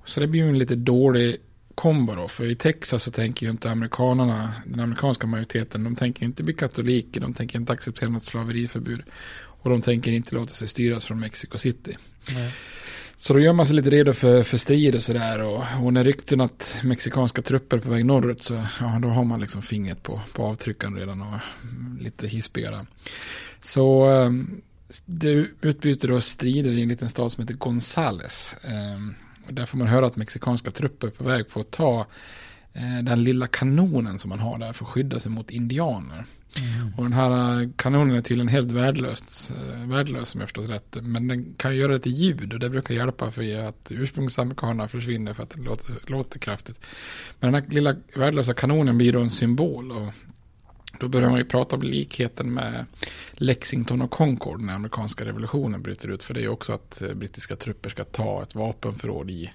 [0.04, 1.36] Så det blir ju en lite dålig
[1.76, 2.28] kombo då.
[2.28, 6.54] För i Texas så tänker ju inte amerikanerna, den amerikanska majoriteten, de tänker inte bli
[6.54, 9.02] katoliker, de tänker inte acceptera något slaveriförbud.
[9.38, 11.96] Och de tänker inte låta sig styras från Mexico City.
[12.34, 12.52] Nej.
[13.16, 15.42] Så då gör man sig lite redo för, för strid och sådär.
[15.42, 19.40] Och, och när rykten att mexikanska trupper på väg norrut så ja, då har man
[19.40, 21.38] liksom fingret på, på avtryckaren redan och
[22.00, 22.86] lite hispigare.
[23.60, 24.60] Så ehm,
[25.04, 28.56] det utbyter då strider i en liten stad som heter Gonzales.
[28.64, 29.14] Um,
[29.50, 32.06] där får man höra att mexikanska trupper är på väg för att ta
[32.72, 36.24] eh, den lilla kanonen som man har där för att skydda sig mot indianer.
[36.58, 36.94] Mm.
[36.96, 40.96] Och den här eh, kanonen är tydligen helt värdelös, eh, värdelös som jag förstås rätt.
[41.02, 45.42] Men den kan göra lite ljud och det brukar hjälpa för att ursprungsamerikanerna försvinner för
[45.42, 46.80] att den låter, låter kraftigt.
[47.40, 49.92] Men den här lilla värdelösa kanonen blir då en symbol.
[49.92, 50.12] Och
[51.00, 52.86] då börjar man ju prata om likheten med
[53.32, 56.22] Lexington och Concord när amerikanska revolutionen bryter ut.
[56.22, 59.50] För det är ju också att eh, brittiska trupper ska ta ett vapenförråd i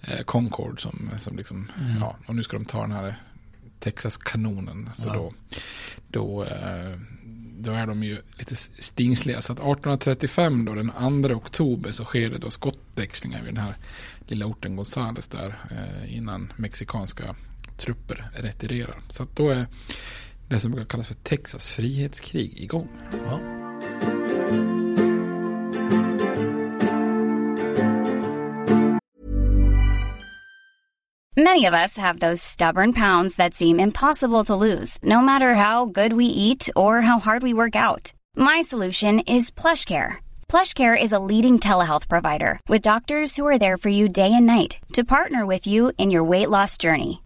[0.00, 0.80] eh, Concord.
[0.80, 1.96] Som, som liksom, mm.
[2.00, 3.22] ja, och nu ska de ta den här
[3.80, 4.90] Texas-kanonen.
[4.94, 5.14] Så ja.
[5.14, 5.32] då,
[6.08, 6.98] då, eh,
[7.58, 9.42] då är de ju lite stingsliga.
[9.42, 13.76] Så att 1835 då, den 2 oktober, så sker det då skottväxlingar vid den här
[14.26, 15.56] lilla orten Gonzales där.
[16.08, 17.36] Innan mexikanska
[17.76, 19.00] trupper retirerar.
[19.08, 19.66] Så att då är
[20.48, 22.88] det som brukar kallas för Texas frihetskrig igång.
[23.12, 23.40] Ja.
[31.38, 35.84] Many of us have those stubborn pounds that seem impossible to lose, no matter how
[35.84, 38.14] good we eat or how hard we work out.
[38.34, 40.16] My solution is PlushCare.
[40.48, 44.46] PlushCare is a leading telehealth provider with doctors who are there for you day and
[44.46, 47.22] night to partner with you in your weight loss journey.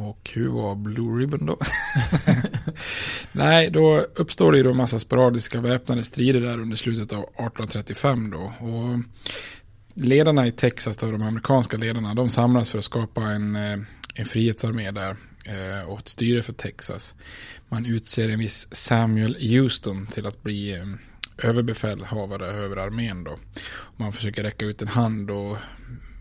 [0.00, 1.58] Och hur var Blue Ribbon då?
[3.32, 8.30] Nej, då uppstår det ju då massa sporadiska väpnade strider där under slutet av 1835
[8.30, 8.52] då.
[8.66, 8.98] Och
[9.94, 13.78] ledarna i Texas, då, de amerikanska ledarna, de samlas för att skapa en, eh,
[14.14, 17.14] en frihetsarmé där eh, och ett styre för Texas.
[17.68, 20.84] Man utser en viss Samuel Houston till att bli eh,
[21.48, 23.38] överbefälhavare över armén då.
[23.96, 25.56] Man försöker räcka ut en hand och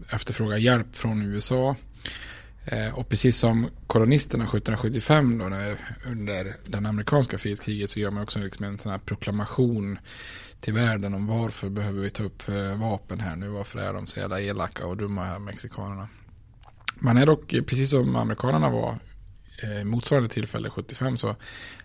[0.09, 1.75] efterfråga hjälp från USA.
[2.71, 5.45] Eh, och precis som kolonisterna 1775 då,
[6.11, 9.99] under den amerikanska frihetskriget så gör man också liksom en sån här proklamation
[10.59, 14.07] till världen om varför behöver vi ta upp eh, vapen här nu, varför är de
[14.07, 16.07] så jävla elaka och dumma här mexikanerna.
[16.99, 18.99] Man är dock, precis som amerikanerna var
[19.63, 21.35] eh, motsvarande tillfälle 75 så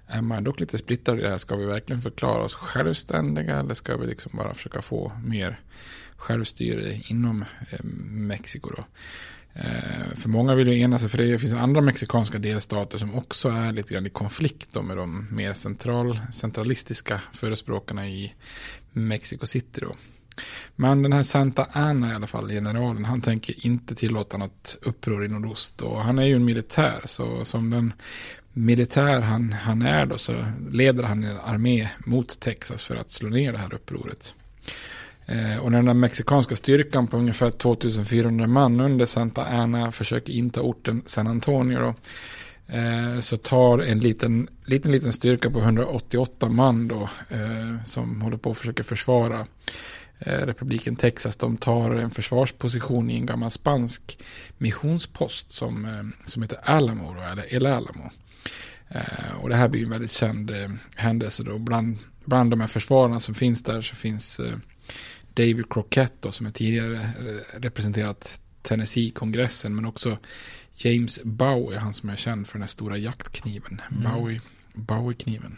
[0.06, 1.38] är man dock lite splittrad i det här.
[1.38, 5.60] Ska vi verkligen förklara oss självständiga eller ska vi liksom bara försöka få mer
[6.16, 7.44] självstyre inom
[8.10, 8.84] Mexiko då?
[9.54, 13.48] Eh, för många vill ju ena sig, för det finns andra mexikanska delstater som också
[13.48, 18.34] är lite grann i konflikt då med de mer central, centralistiska förespråkarna i
[18.92, 19.96] Mexico City då.
[20.76, 25.24] Men den här Santa Ana i alla fall, generalen, han tänker inte tillåta något uppror
[25.24, 25.82] i nordost.
[25.82, 27.92] Och han är ju en militär, så som den
[28.52, 33.28] militär han, han är då så leder han en armé mot Texas för att slå
[33.28, 34.34] ner det här upproret.
[35.26, 40.62] Eh, och när den mexikanska styrkan på ungefär 2400 man under Santa Ana försöker inta
[40.62, 41.94] orten San Antonio då,
[42.74, 48.37] eh, så tar en liten, liten, liten styrka på 188 man då, eh, som håller
[48.37, 49.46] på att försöka försvara
[50.26, 54.18] republiken Texas, de tar en försvarsposition i en gammal spansk
[54.58, 58.10] missionspost som, som heter Alamo, då, eller El Alamo.
[59.40, 60.52] Och det här blir en väldigt känd
[60.96, 61.58] händelse då.
[61.58, 64.40] Bland, bland de här försvararna som finns där så finns
[65.34, 67.10] David Crockett då, som är tidigare
[67.56, 70.18] representerat Tennessee-kongressen men också
[70.76, 73.80] James Bowie, han som är känd för den här stora jaktkniven.
[73.90, 74.12] Mm.
[74.12, 74.40] Bowie,
[74.72, 75.56] Bowie-kniven.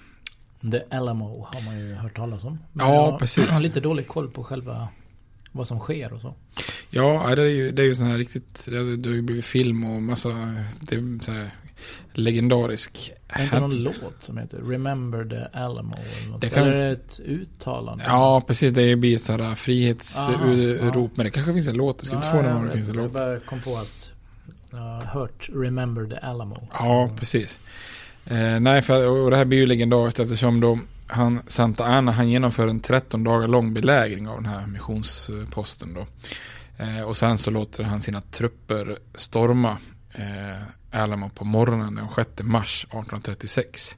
[0.71, 2.59] The Alamo har man ju hört talas om.
[2.73, 3.45] Men ja, jag precis.
[3.45, 4.89] Jag har lite dålig koll på själva
[5.53, 6.35] vad som sker och så.
[6.91, 9.85] Ja, det är ju, det är ju sån här riktigt, det har ju blivit film
[9.85, 10.29] och massa,
[10.81, 11.51] det är så här
[12.13, 13.13] legendarisk.
[13.29, 15.95] Är det inte någon låt som heter Remember the Alamo?
[15.95, 16.41] Eller, något?
[16.41, 16.63] Det kan...
[16.63, 18.05] eller är det ett uttalande?
[18.07, 18.73] Ja, precis.
[18.73, 21.17] Det blir ett sådär frihetsrop.
[21.17, 21.99] Men det kanske finns en låt.
[21.99, 23.03] Det skulle inte få om det finns en låt.
[23.03, 24.11] Jag bara kom på att
[24.71, 26.69] jag har hört Remember the Alamo.
[26.73, 27.61] Ja, precis.
[28.25, 32.29] Eh, nej, för, och det här blir ju legendariskt eftersom då han, Santa Ana, han
[32.29, 36.07] genomför en 13 dagar lång belägring av den här missionsposten då.
[36.85, 39.79] Eh, och sen så låter han sina trupper storma
[40.17, 43.97] eh, Alamo på morgonen den 6 mars 1836.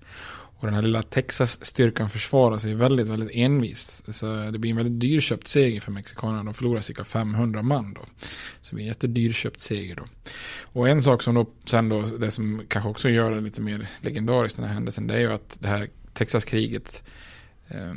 [0.60, 4.14] Och den här lilla Texas-styrkan försvarar sig väldigt, väldigt envist.
[4.14, 6.44] Så det blir en väldigt dyrköpt seger för mexikanerna.
[6.44, 8.00] De förlorar cirka 500 man då.
[8.60, 10.04] Så det blir en jättedyrköpt seger då.
[10.62, 13.88] Och en sak som då sen då, det som kanske också gör det lite mer
[14.00, 17.02] legendariskt den här händelsen, det är ju att det här Texaskriget
[17.68, 17.94] eh,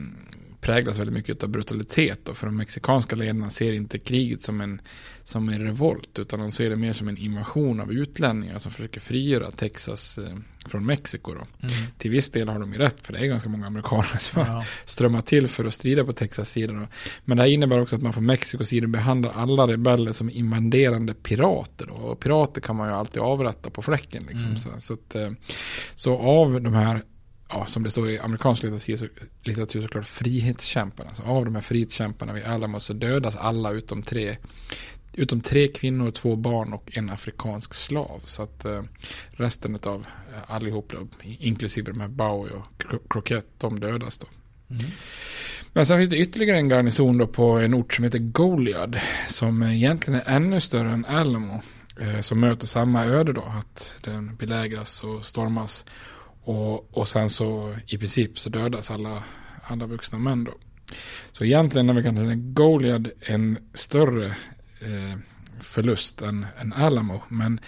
[0.62, 2.19] präglas väldigt mycket av brutalitet.
[2.23, 4.81] Då, för de mexikanska ledarna ser inte kriget som en,
[5.23, 6.19] som en revolt.
[6.19, 10.36] Utan de ser det mer som en invasion av utlänningar som försöker frigöra Texas eh,
[10.65, 11.34] från Mexiko.
[11.34, 11.39] Då.
[11.39, 11.88] Mm.
[11.97, 13.05] Till viss del har de ju rätt.
[13.05, 14.47] För det är ganska många amerikaner som ja.
[14.47, 16.88] har strömmat till för att strida på Texas sidan.
[17.25, 21.13] Men det här innebär också att man från Mexikos sida behandlar alla rebeller som invaderande
[21.13, 21.86] pirater.
[21.86, 21.93] Då.
[21.93, 24.23] Och pirater kan man ju alltid avrätta på fläcken.
[24.29, 24.49] Liksom.
[24.49, 24.57] Mm.
[24.57, 25.31] Så, så, att, eh,
[25.95, 27.01] så av de här
[27.51, 29.12] ja, som det står i amerikansk litteratur,
[29.43, 31.10] litteratur såklart frihetskämparna.
[31.10, 34.38] Så av de här frihetskämparna vid Alamo så dödas alla utom tre,
[35.13, 38.21] utom tre kvinnor, två barn och en afrikansk slav.
[38.26, 38.84] Så att eh,
[39.32, 44.28] resten av eh, allihop, inklusive de här Bowie och Croquette, de dödas då.
[44.69, 44.86] Mm.
[45.74, 49.00] Men sen finns det ytterligare en garnison då på en ort som heter Goliad.
[49.28, 51.62] Som egentligen är ännu större än Alamo.
[52.00, 53.41] Eh, som möter samma öde då.
[53.41, 55.86] Att den belägras och stormas.
[56.43, 59.24] Och, och sen så i princip så dödas alla,
[59.63, 60.54] alla vuxna män då.
[61.32, 64.36] Så egentligen när vi kan säga Goliad en större
[64.81, 65.17] eh,
[65.59, 67.21] förlust än, än Alamo.
[67.29, 67.59] Men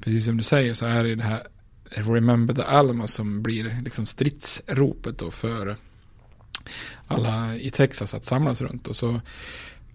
[0.00, 1.46] precis som du säger så är det det här
[1.90, 5.76] Remember the Alamo som blir liksom stridsropet då för
[7.06, 8.86] alla i Texas att samlas runt.
[8.86, 9.20] Och så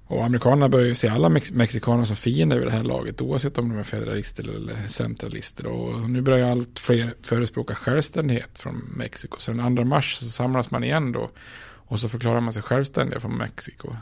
[0.08, 3.58] och amerikanerna börjar ju se alla mex mexikaner som fiender vid det här laget, oavsett
[3.58, 5.66] om de är federalister eller centralister.
[5.66, 9.40] Och nu börjar allt fler förespråka självständighet från Mexiko.
[9.40, 11.30] Så den 2 mars så samlas man igen då
[11.94, 13.96] och så förklarar man sig självständiga från Mexiko.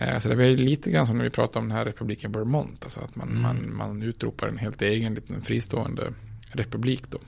[0.00, 2.84] Eh, så det blir lite grann som när vi pratar om den här republiken Vermont,
[2.84, 3.42] alltså att man, mm.
[3.42, 6.12] man, man utropar en helt egen liten fristående
[6.52, 7.18] republik då.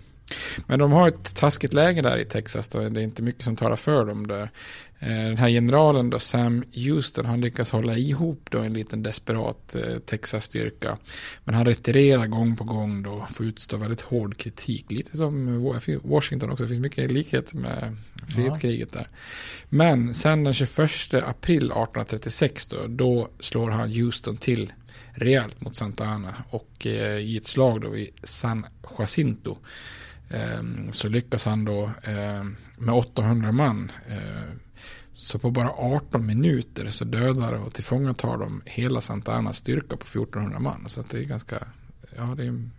[0.66, 2.68] Men de har ett taskigt läge där i Texas.
[2.68, 2.88] Då.
[2.88, 4.26] Det är inte mycket som talar för dem.
[4.26, 4.50] Där.
[5.02, 9.74] Eh, den här generalen då, Sam Houston, han lyckas hålla ihop då en liten desperat
[9.74, 10.98] eh, Texas-styrka.
[11.44, 14.90] Men han retirerar gång på gång då, får utstå väldigt hård kritik.
[14.90, 15.62] Lite som
[16.02, 17.96] Washington också, det finns mycket likhet med
[18.28, 19.08] frihetskriget där.
[19.68, 20.78] Men sen den 21
[21.14, 24.72] april 1836 då, då slår han Houston till
[25.12, 28.66] rejält mot Santa Ana och eh, i ett slag då vid San
[28.98, 29.58] Jacinto
[30.28, 32.44] eh, så lyckas han då eh,
[32.78, 33.92] med 800 man.
[35.20, 40.59] Så på bara 18 minuter så dödar och tillfångatar de hela Santa styrka på 1400
[40.59, 40.85] man.
[40.88, 41.66] Så det är ganska,
[42.16, 42.70] ja det är en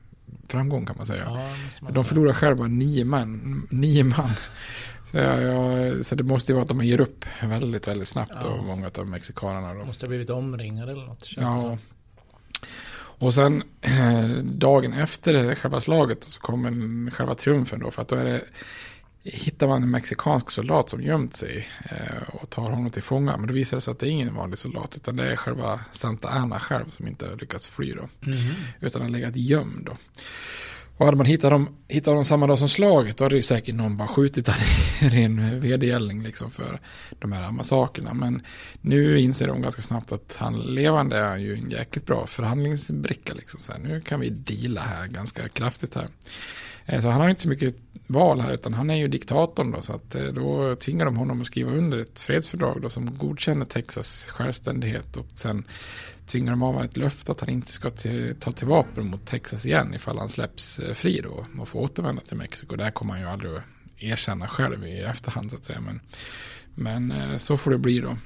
[0.48, 1.24] framgång kan man säga.
[1.82, 3.68] Ja, de förlorar själva nio man.
[3.70, 4.30] Nio man.
[5.12, 8.36] Så, ja, ja, så det måste ju vara att de ger upp väldigt, väldigt snabbt.
[8.42, 8.48] Ja.
[8.48, 9.74] Och många av mexikanerna.
[9.74, 9.86] Då.
[9.86, 11.26] Måste ha blivit omringade eller något.
[11.26, 11.78] Känns ja,
[12.98, 17.92] och sen eh, dagen efter själva slaget så kommer själva triumfen då.
[17.92, 18.42] För att då är det
[19.24, 23.38] hittar man en mexikansk soldat som gömt sig eh, och tar honom till fånga.
[23.38, 25.80] Men då visar det sig att det är ingen vanlig soldat utan det är själva
[25.92, 28.10] Santa Ana själv som inte har lyckats fly då.
[28.20, 28.54] Mhm.
[28.80, 29.98] Utan har legat gömd då.
[30.98, 33.76] Och hade man hittat dem, hittat dem samma dag som slaget då hade ju säkert
[33.76, 34.60] någon bara skjutit han
[35.02, 36.80] i ren vedergällning liksom för
[37.20, 38.14] de här massakerna.
[38.14, 38.42] Men
[38.82, 43.60] nu inser de ganska snabbt att han levande är ju en jäkligt bra förhandlingsbricka liksom.
[43.60, 46.08] Så här, nu kan vi deala här ganska kraftigt här.
[46.92, 47.76] Eh, så han har inte så mycket
[48.08, 51.42] val här utan han är ju diktatorn då så att eh, då tvingar de honom
[51.42, 55.64] att skriva under ett fredsfördrag då som godkänner Texas självständighet och sen
[56.26, 59.26] tvingar de av honom ett löfte att han inte ska till, ta till vapen mot
[59.26, 62.76] Texas igen ifall han släpps eh, fri då och får återvända till Mexiko.
[62.76, 63.64] Det kommer han ju aldrig att
[63.98, 66.02] erkänna själv i efterhand så att säga men,
[66.76, 68.18] men så får det bli då.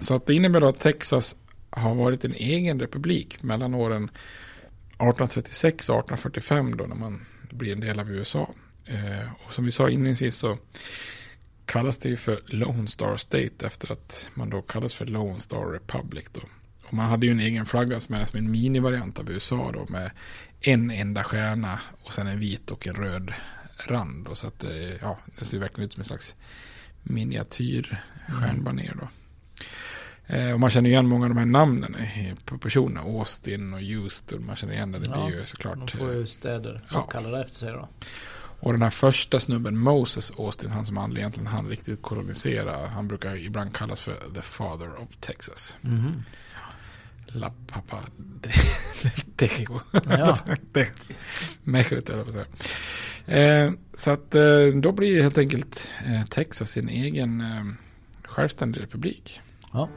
[0.00, 1.36] Så att det innebär då att Texas
[1.70, 7.20] har varit en egen republik mellan åren 1836 och 1845 då när man
[7.52, 8.54] blir en del av USA.
[8.86, 10.58] Eh, och som vi sa inledningsvis så
[11.66, 15.66] kallas det ju för Lone Star State efter att man då kallas för Lone Star
[15.66, 16.40] Republic då.
[16.82, 19.86] Och man hade ju en egen flagga som är som en minivariant av USA då
[19.88, 20.10] med
[20.60, 23.32] en enda stjärna och sen en vit och en röd
[23.88, 24.24] rand.
[24.24, 26.34] Då, så att eh, ja, det ser verkligen ut som en slags
[27.02, 29.08] miniatyr stjärnbaner då.
[30.26, 31.96] Eh, och man känner igen många av de här namnen
[32.44, 33.00] på personerna.
[33.00, 34.46] Austin och Houston.
[34.46, 34.98] Man känner igen det.
[34.98, 35.78] Det blir Ja, ju såklart.
[35.92, 36.98] De får ju städer Ja.
[37.00, 37.88] uppkallade efter sig då.
[38.60, 43.08] Och den här första snubben, Moses Austin, han som aldrig egentligen han riktigt kolonisera, han
[43.08, 45.78] brukar ibland kallas för the father of Texas.
[45.80, 46.22] Mhm.
[47.34, 48.48] La pappa de,
[49.36, 49.80] de, Dejo.
[49.92, 50.38] Ja.
[50.72, 51.12] Det-
[51.64, 52.44] höll
[53.26, 53.66] jag.
[53.66, 57.64] Eh, så att eh, då blir helt enkelt eh, Texas sin egen eh,
[58.24, 59.40] självständig republik.
[59.72, 59.88] Ja.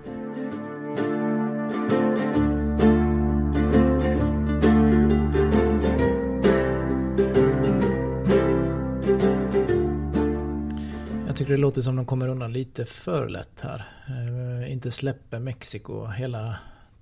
[11.28, 13.86] Jag tycker det låter som de kommer undan lite för lätt här.
[14.08, 16.58] Eh, inte släpper Mexiko hela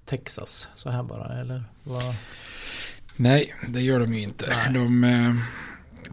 [0.06, 1.64] Texas så här bara, eller?
[1.84, 2.16] Vad?
[3.16, 4.46] Nej, det gör de ju inte.
[4.50, 4.74] Nej.
[4.74, 5.36] De, eh,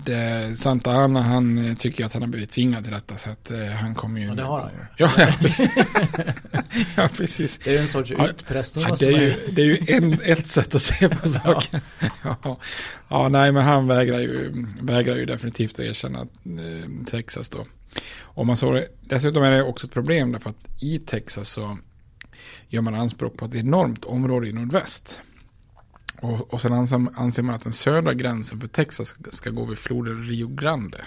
[0.04, 3.16] det, Santa Ana, han eh, tycker att han har blivit tvingad till detta.
[3.16, 4.26] Så att eh, han kommer ju...
[4.26, 4.78] Ja, det har han ju.
[4.96, 6.32] Ja, ja.
[6.96, 7.58] ja precis.
[7.58, 8.84] Det är ju en sorts Ja, utpressning.
[8.88, 11.80] Ja, det, är ju, det är ju en, ett sätt att se på saken.
[12.22, 12.58] Ja.
[13.08, 17.66] ja, nej, men han vägrar ju, vägrar ju definitivt att erkänna eh, Texas då.
[18.20, 21.78] Och man såg det, dessutom är det också ett problem därför att i Texas så
[22.68, 25.20] gör man anspråk på ett enormt område i nordväst.
[26.20, 29.64] Och, och sen anser, anser man att den södra gränsen för Texas ska, ska gå
[29.64, 31.04] vid floden Rio Grande.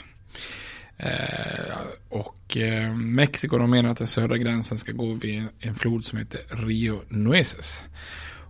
[0.97, 1.77] Eh,
[2.09, 6.05] och eh, Mexiko de menar att den södra gränsen ska gå vid en, en flod
[6.05, 7.85] som heter Rio Nueces.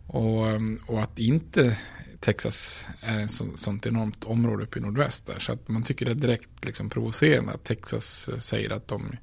[0.08, 1.78] Och, eh, och att inte
[2.20, 5.40] Texas är ett så, sånt enormt område uppe i nordväst där.
[5.40, 9.16] Så att man tycker det är direkt liksom provocerande att Texas eh, säger att de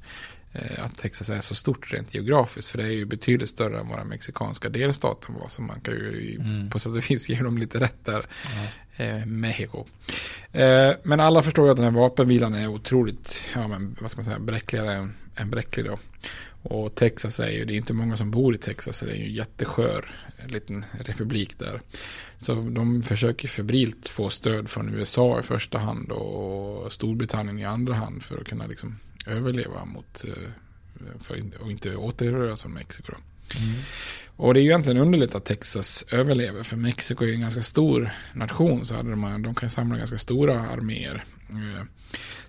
[0.78, 2.70] att Texas är så stort rent geografiskt.
[2.70, 5.48] För det är ju betydligt större än våra mexikanska delstater var.
[5.48, 6.70] Så man kan ju Mm.
[6.70, 8.26] på sätt och vis ge dem lite rätt där.
[8.96, 9.86] Eh, Mexiko.
[10.52, 14.18] Eh, men alla förstår ju att den här vapenvilan är otroligt, ja men vad ska
[14.18, 15.98] man säga, bräckligare än, än bräcklig då.
[16.62, 19.16] Och Texas är ju, det är inte många som bor i Texas, så det är
[19.16, 21.80] ju en jätteskör en liten republik där.
[22.36, 27.94] Så de försöker febrilt få stöd från USA i första hand och Storbritannien i andra
[27.94, 28.96] hand för att kunna liksom
[29.30, 30.50] överleva mot, eh,
[31.20, 33.12] för, och inte återröras från Mexiko.
[33.12, 33.18] Då.
[34.36, 38.10] Och det är ju egentligen underligt att Texas överlever, för Mexiko är en ganska stor
[38.34, 41.24] nation, så hade de, de kan samla ganska stora arméer.
[41.50, 41.84] Eh,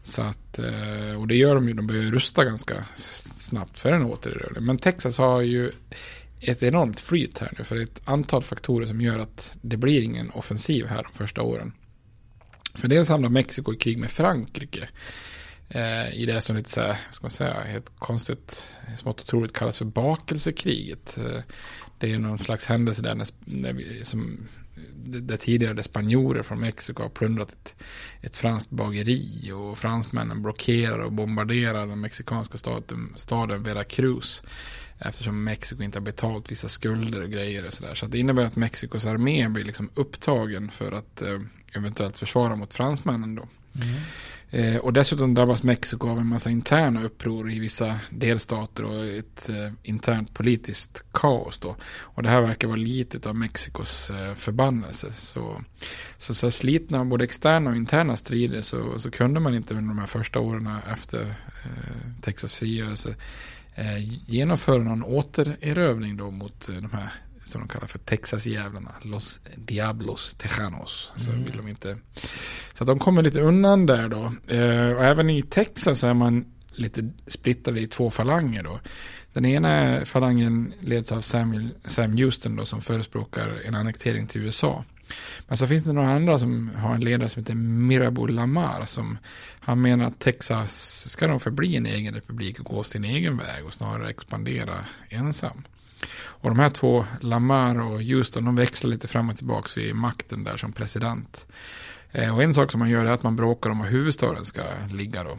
[0.04, 2.86] Så att, eh, och det gör de ju, de börjar rusta ganska
[3.36, 4.66] snabbt för en återerövring.
[4.66, 5.72] Men Texas har ju
[6.40, 9.78] ett enormt flyt här nu, för det är ett antal faktorer som gör att det
[9.78, 11.74] blir ingen offensiv här de första åren.
[12.76, 14.90] För dels hamnar Mexiko i krig med Frankrike.
[15.74, 19.54] Eh, I det som lite så här, vad ska man säga, helt konstigt, smått otroligt
[19.54, 21.18] kallas för bakelsekriget.
[21.18, 21.42] Eh,
[21.98, 24.48] det är någon slags händelse där, när, när vi, som,
[25.06, 27.76] där tidigare spanjorer från Mexiko har plundrat ett,
[28.22, 34.44] ett franskt bageri och fransmännen blockerar och bombarderar den mexikanska staden, staden Veracruz.
[35.00, 37.94] Eftersom Mexiko inte har betalt vissa skulder och grejer och sådär.
[37.94, 41.40] Så det innebär att Mexikos armé blir liksom upptagen för att eh,
[41.74, 43.48] eventuellt försvara mot fransmännen då.
[43.76, 43.96] Mm.
[44.54, 49.50] Eh, och dessutom drabbas Mexiko av en massa interna uppror i vissa delstater och ett
[49.50, 51.76] eh, internt politiskt kaos då.
[52.00, 55.12] Och det här verkar vara lite av Mexikos eh, förbannelse.
[55.12, 55.62] Så,
[56.18, 59.88] så, så slitna av både externa och interna strider så, så kunde man inte under
[59.88, 61.22] de här första åren efter
[61.66, 63.16] eh, Texas frigörelse
[63.76, 67.10] eh, genomföra någon återerövring då mot eh, de här
[67.52, 71.12] som de kallar för Texas-jävlarna, Los Diablos Tejanos.
[71.16, 71.44] Så Mm.
[71.44, 71.98] vill de inte.
[72.74, 74.24] Så de kommer lite undan där då.
[74.56, 78.80] Eh, och även i Texas så är man lite splittrade i två falanger då.
[79.34, 84.84] Den ena falangen leds av Samuel, Sam Houston då som förespråkar en annektering till USA.
[85.48, 89.18] Men så finns det några andra som har en ledare som heter Mirabeau Lamar som
[89.60, 93.66] han menar att Texas ska nog förbli en egen republik och gå sin egen väg
[93.66, 95.64] och snarare expandera ensam.
[96.14, 100.44] Och de här två, Lamar och Houston, de växlar lite fram och tillbaka vid makten
[100.44, 101.46] där som president.
[102.12, 104.64] Eh, och en sak som man gör är att man bråkar om var huvudstaden ska
[104.92, 105.38] ligga då.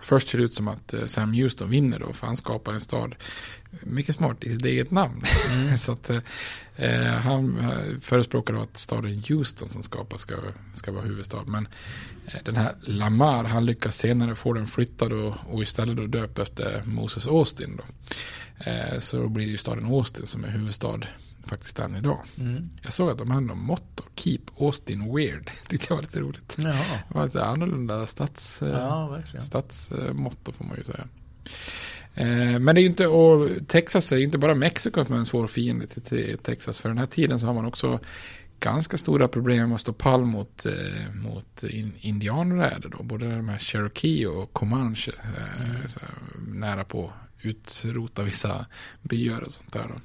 [0.00, 2.80] Först ser det ut som att eh, Sam Houston vinner då, för han skapar en
[2.80, 3.14] stad
[3.70, 5.24] mycket smart i sitt eget namn.
[5.78, 6.10] så att
[6.76, 10.36] eh, han eh, förespråkar då att staden Houston som skapas ska,
[10.74, 11.42] ska vara huvudstad.
[11.46, 11.68] Men
[12.26, 16.38] eh, den här Lamar, han lyckas senare få den flyttad och, och istället då döpt
[16.38, 17.84] efter Moses Austin då.
[18.60, 21.00] Eh, så blir det ju staden Austin som är huvudstad
[21.46, 22.20] faktiskt än idag.
[22.38, 22.70] Mm.
[22.82, 25.50] Jag såg att de hade något motto, Keep Austin Weird.
[25.68, 26.54] Tyckte jag var lite roligt.
[26.58, 26.74] Jaha.
[27.08, 31.08] Det var lite annorlunda stats, eh, Ja, stadsmotto får man ju säga.
[32.14, 35.18] Eh, Men det är ju inte, och Texas är ju inte bara Mexiko som är
[35.18, 36.78] en svår fiende till, Texas.
[36.78, 38.00] För den här tiden så har man också
[38.60, 40.66] ganska stora problem att stå pall mot,
[41.14, 43.02] mot in, indianräder då.
[43.02, 45.12] Både de här Cherokee och Comanche.
[45.88, 46.14] Så här,
[46.46, 47.12] nära på
[47.42, 48.66] utrota vissa
[49.02, 50.00] byar och sånt där då.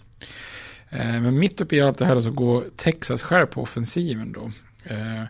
[0.98, 4.52] Eh, men mitt uppe i allt det här så går Texas själv på offensiven då.
[4.84, 5.24] Eh,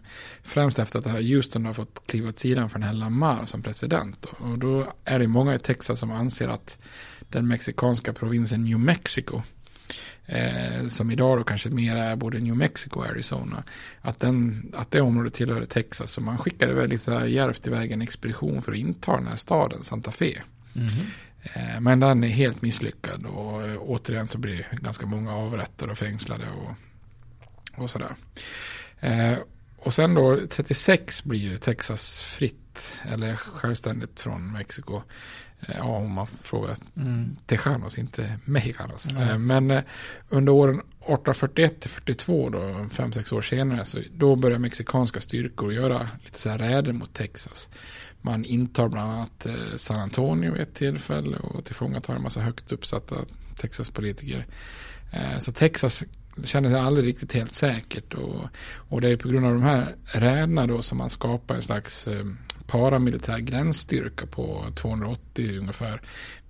[0.44, 3.46] främst efter att det här Houston har fått kliva åt sidan för den här Lamar
[3.46, 4.18] som president.
[4.22, 4.46] Då.
[4.46, 6.78] Och då är det många i Texas som anser att
[7.30, 9.42] den mexikanska provinsen New Mexico
[10.26, 13.64] eh, som idag då kanske mer är både New Mexico och Arizona,
[14.02, 16.12] att, den, att det området tillhörde Texas.
[16.12, 19.36] Så man skickade väldigt så här djärvt iväg en expedition för att inta den här
[19.36, 20.42] staden, Santa Fe.
[20.76, 20.84] Eh,
[21.80, 26.46] men den är helt misslyckad och eh, återigen så blir ganska många avrättade och fängslade
[26.50, 26.76] och,
[27.84, 28.16] och sådär.
[29.00, 29.38] Eh,
[29.78, 35.02] och sen då 36 blir ju Texas fritt eller självständigt från Mexiko.
[35.60, 37.36] Eh, ja, om man frågar Mm.
[37.46, 39.08] Tejanos, inte Mexicanos.
[39.08, 39.84] Eh, men eh,
[40.30, 46.10] under åren 1841 till 42 då, 5-6 år senare, så då börjar mexikanska styrkor göra
[46.24, 47.70] lite så här räder mot Texas.
[48.26, 52.72] Man intar bland annat eh, San Antonio vid ett tillfälle och tillfångatar en massa högt
[52.72, 53.16] uppsatta
[53.56, 54.46] Texas-politiker.
[55.14, 56.04] Eh, Så Texas
[56.44, 58.42] känner sig aldrig riktigt helt säkert och,
[58.90, 62.08] och det är på grund av de här räderna då som man skapar en slags
[62.08, 62.26] eh,
[62.68, 66.02] paramilitär gränsstyrka på 280 ungefär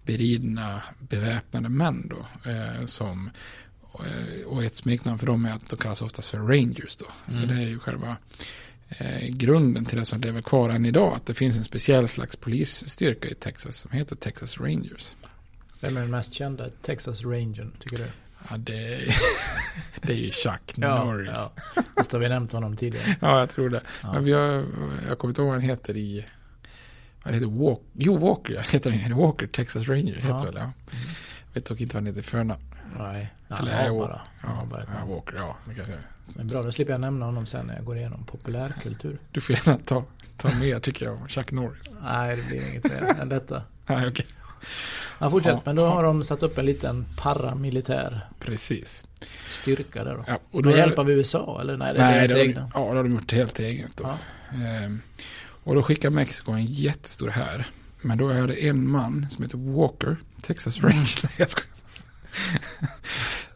[0.06, 2.26] beridna beväpnade män då
[2.86, 3.30] som
[4.46, 7.06] och ett smeknamn för dem är att de kallas oftast för Rangers då.
[7.28, 7.56] Så Mm.
[7.56, 8.18] det är ju själva
[8.90, 11.14] eh, grunden till det som lever kvar än idag.
[11.16, 15.16] Att det finns en speciell slags polisstyrka i Texas som heter Texas Rangers.
[15.80, 18.06] Vem är den mest kända Texas Rangern, tycker du?
[18.50, 19.02] Ja, det,
[20.02, 21.30] det är ju Chuck Ja, Norris.
[21.36, 21.54] ja.
[21.98, 23.16] Visst har vi nämnt honom tidigare?
[23.22, 23.82] Ja, jag tror det.
[24.04, 24.14] Ja.
[24.14, 24.66] Men vi har,
[25.08, 26.26] jag kommer inte ihåg vad han heter i...
[27.24, 28.62] Vad heter Walk, Jo, Walker, ja.
[28.62, 30.44] Heter han Walker, Texas Ranger, heter Ja.
[30.44, 30.72] väl, ja.
[30.92, 32.62] Jag vet dock inte vad han heter i förnamn.
[32.98, 34.22] Nej, han Eller är bara.
[34.44, 35.16] Ja, bara ja.
[35.16, 35.58] Walker, ja.
[35.66, 35.94] Det kanske,
[36.36, 39.18] Men bra, då slipper jag nämna honom sen när jag går igenom populärkultur.
[39.32, 40.04] du får gärna ta,
[40.38, 41.96] ta mer tycker jag Chuck Norris.
[42.04, 43.64] Nej, det blir inget mer än detta.
[43.88, 44.26] Nej, okej.
[45.20, 45.54] Ja, fortsätt.
[45.54, 45.90] Ja, men då ja.
[45.90, 49.06] har de satt upp en liten paramilitär Precis.
[49.50, 50.24] styrka där då.
[50.28, 51.78] Ja, och då med hjälp av USA eller?
[51.78, 52.72] Nej, det är Nej, deras egna.
[52.74, 54.18] ja, det har de gjort helt eget då.
[54.66, 55.02] Ehm,
[55.64, 57.68] och då skickar Mexiko en jättestor här.
[58.06, 61.30] Men då är det en man som heter Walker, Texas Ranger.
[61.38, 61.70] Jag skojar.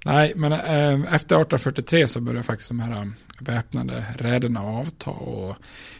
[0.06, 5.56] Nej, men ehm, efter 1843 så börjar faktiskt de här um, väpnade räderna avta och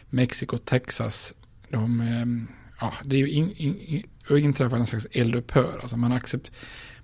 [0.08, 1.34] Mexiko och Texas,
[1.68, 2.48] de, ehm,
[2.80, 5.78] ja, det är ju in, in, in, inträffar en slags eldupphör.
[5.82, 6.52] Alltså man, accept,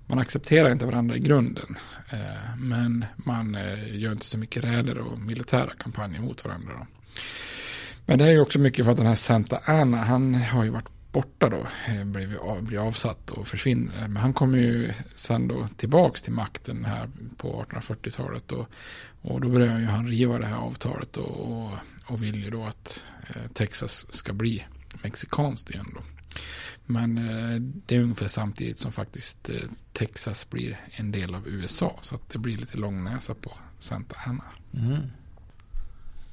[0.05, 1.77] man accepterar inte varandra i grunden.
[2.11, 6.73] Eh, men man eh, gör inte så mycket räder och militära kampanjer mot varandra.
[6.79, 6.87] Då.
[8.05, 10.69] Men det är ju också mycket för att den här Santa Ana, han har ju
[10.69, 14.07] varit borta då, eh, blir, av, blir avsatt och försvinner.
[14.07, 18.69] Men han kommer ju sen då tillbaks till makten här på 1840-talet och,
[19.21, 21.71] och då börjar ju han riva det här avtalet och, och,
[22.05, 24.63] och vill ju då att eh, Texas ska bli
[25.03, 26.01] mexikanskt igen då.
[26.85, 29.55] Men eh, det är ungefär samtidigt som faktiskt eh,
[29.93, 34.15] Texas blir en del av USA så att det blir lite lång näsa på Santa
[34.25, 34.43] Ana.
[34.73, 35.01] Mm.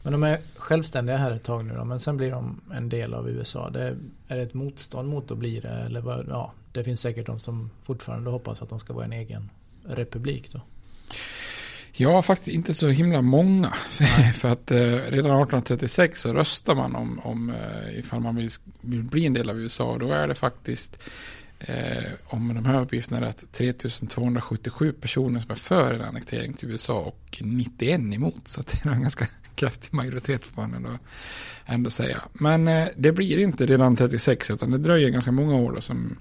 [0.05, 3.15] Men de är självständiga här ett tag nu då, men sen blir de en del
[3.15, 3.71] av USA.
[3.71, 3.97] Det,
[4.29, 5.69] är det ett motstånd mot att bli det?
[5.69, 9.13] Eller vad, ja, det finns säkert de som fortfarande hoppas att de ska vara en
[9.13, 9.51] egen
[9.85, 10.61] republik då.
[11.93, 13.73] Ja, faktiskt inte så himla många.
[14.35, 18.51] För att eh, redan 1836 så röstar man om, om eh, ifall man vill,
[18.81, 19.85] vill bli en del av USA.
[19.85, 20.99] Och då är det faktiskt
[21.67, 26.71] eh, om de här uppgifterna är rätt, 3277 personer som är för en annektering till
[26.71, 28.49] USA och 91 emot.
[28.49, 30.99] Så det är en ganska kraftig majoritet får man ändå,
[31.67, 32.23] ändå säga.
[32.33, 36.19] Men eh, det blir inte redan 36 utan det dröjer ganska många år då som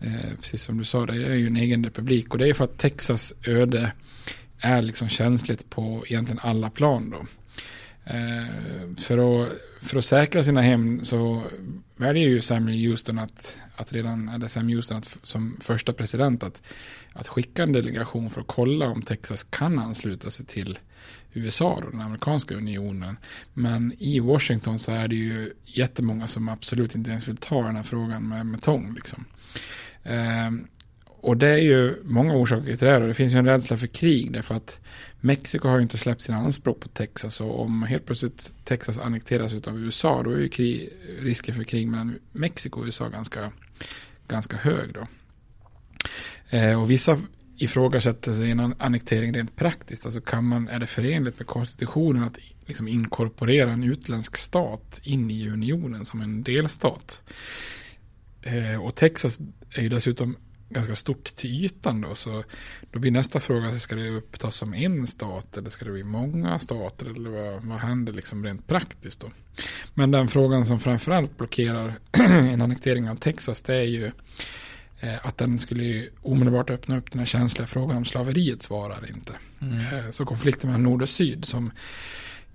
[0.00, 2.64] eh, precis som du sa, det är ju en egen republik och det är för
[2.64, 3.92] att Texas öde
[4.58, 7.26] är liksom känsligt på egentligen alla plan då.
[8.04, 11.42] Eh, för, att, för att säkra sina hem så
[11.96, 16.62] väljer ju Samuel Houston att, att redan, eller Sam Houston att, som första president att,
[17.12, 20.78] att skicka en delegation för att kolla om Texas kan ansluta sig till
[21.32, 23.16] USA, då, den amerikanska unionen.
[23.54, 27.76] Men i Washington så är det ju jättemånga som absolut inte ens vill ta den
[27.76, 28.94] här frågan med, med tång.
[28.94, 29.24] Liksom.
[30.02, 30.50] Eh,
[31.22, 33.76] och det är ju många orsaker till det här och det finns ju en rädsla
[33.76, 34.80] för krig därför att
[35.20, 39.54] Mexiko har ju inte släppt sina anspråk på Texas och om helt plötsligt Texas annekteras
[39.66, 43.52] av USA då är ju krig, risken för krig mellan Mexiko och USA ganska,
[44.28, 45.06] ganska hög då.
[46.56, 47.18] Eh, och vissa
[47.56, 50.04] ifrågasätter sig en annektering rent praktiskt.
[50.04, 55.30] Alltså kan man, är det förenligt med konstitutionen att liksom inkorporera en utländsk stat in
[55.30, 57.22] i unionen som en delstat?
[58.42, 60.36] Eh, och Texas är ju dessutom
[60.72, 62.14] ganska stort till ytan då.
[62.14, 62.44] Så
[62.90, 66.58] då blir nästa fråga, ska det upptas som en stat eller ska det bli många
[66.58, 69.30] stater eller vad, vad händer liksom rent praktiskt då?
[69.94, 71.94] Men den frågan som framförallt blockerar
[72.52, 74.10] en annektering av Texas det är ju
[75.00, 79.10] eh, att den skulle omedelbart öppna upp den här känsliga frågan om slaveriets vara eller
[79.10, 79.32] inte.
[79.60, 79.78] Mm.
[79.78, 81.70] Eh, så konflikten mellan nord och syd som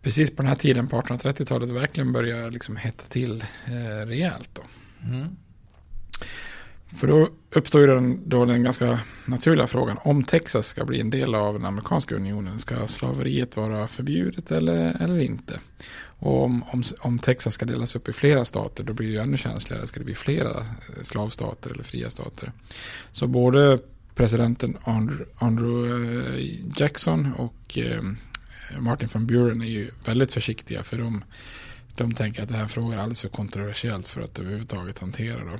[0.01, 4.61] precis på den här tiden på 1830-talet verkligen börjar liksom hetta till eh, rejält då.
[5.03, 5.35] Mm.
[6.95, 11.09] För då uppstår ju den, då den ganska naturliga frågan om Texas ska bli en
[11.09, 12.59] del av den amerikanska unionen.
[12.59, 15.59] Ska slaveriet vara förbjudet eller, eller inte?
[16.19, 19.19] Och om, om, om Texas ska delas upp i flera stater då blir det ju
[19.19, 19.87] ännu känsligare.
[19.87, 22.51] Ska det bli flera eh, slavstater eller fria stater?
[23.11, 23.79] Så både
[24.15, 28.03] presidenten Andrew, Andrew eh, Jackson och eh,
[28.79, 31.23] Martin van Buren är ju väldigt försiktiga för de
[31.97, 35.39] de tänker att det här frågan är alldeles för kontroversiellt för att överhuvudtaget hantera.
[35.39, 35.49] Då.
[35.49, 35.59] Mm.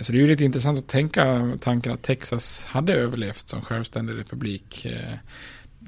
[0.00, 4.18] Så det är ju lite intressant att tänka tanken att Texas hade överlevt som självständig
[4.18, 4.84] republik.
[4.84, 5.14] Eh,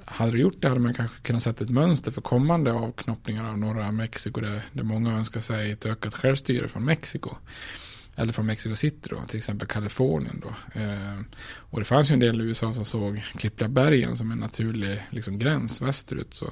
[0.04, 3.58] hade det gjort det hade man kanske kunnat sätta ett mönster för kommande avknoppningar av
[3.58, 7.36] norra Mexiko där, där många önskar sig ett ökat självstyre från Mexiko
[8.16, 10.80] eller från Mexico City då, till exempel Kalifornien då.
[10.80, 11.20] Eh,
[11.56, 15.06] och det fanns ju en del i USA som såg Klippliga bergen som en naturlig
[15.10, 16.34] liksom, gräns västerut.
[16.34, 16.50] Så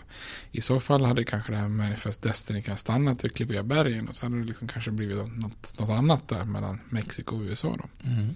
[0.51, 4.17] i så fall hade kanske det här Manifest Destiny kan stannat vid Klippiga bergen och
[4.17, 8.09] så hade det liksom kanske blivit något, något annat där mellan Mexiko och USA då.
[8.09, 8.35] Mm.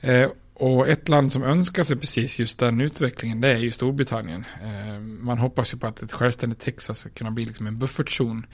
[0.00, 4.44] Eh, och ett land som önskar sig precis just den utvecklingen det är ju Storbritannien.
[4.62, 8.46] Eh, man hoppas ju på att ett självständigt Texas ska kunna bli liksom en buffertzon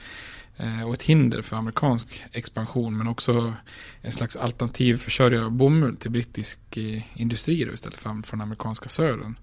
[0.59, 3.53] Eh, och ett hinder för amerikansk expansion men också
[4.01, 8.89] en slags alternativ försörjare av bomull till brittisk eh, industri då, istället för från amerikanska
[8.89, 9.35] södern.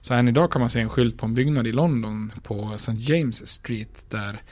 [0.00, 2.92] Så än idag kan man se en skylt på en byggnad i London på St.
[2.98, 4.42] James Street där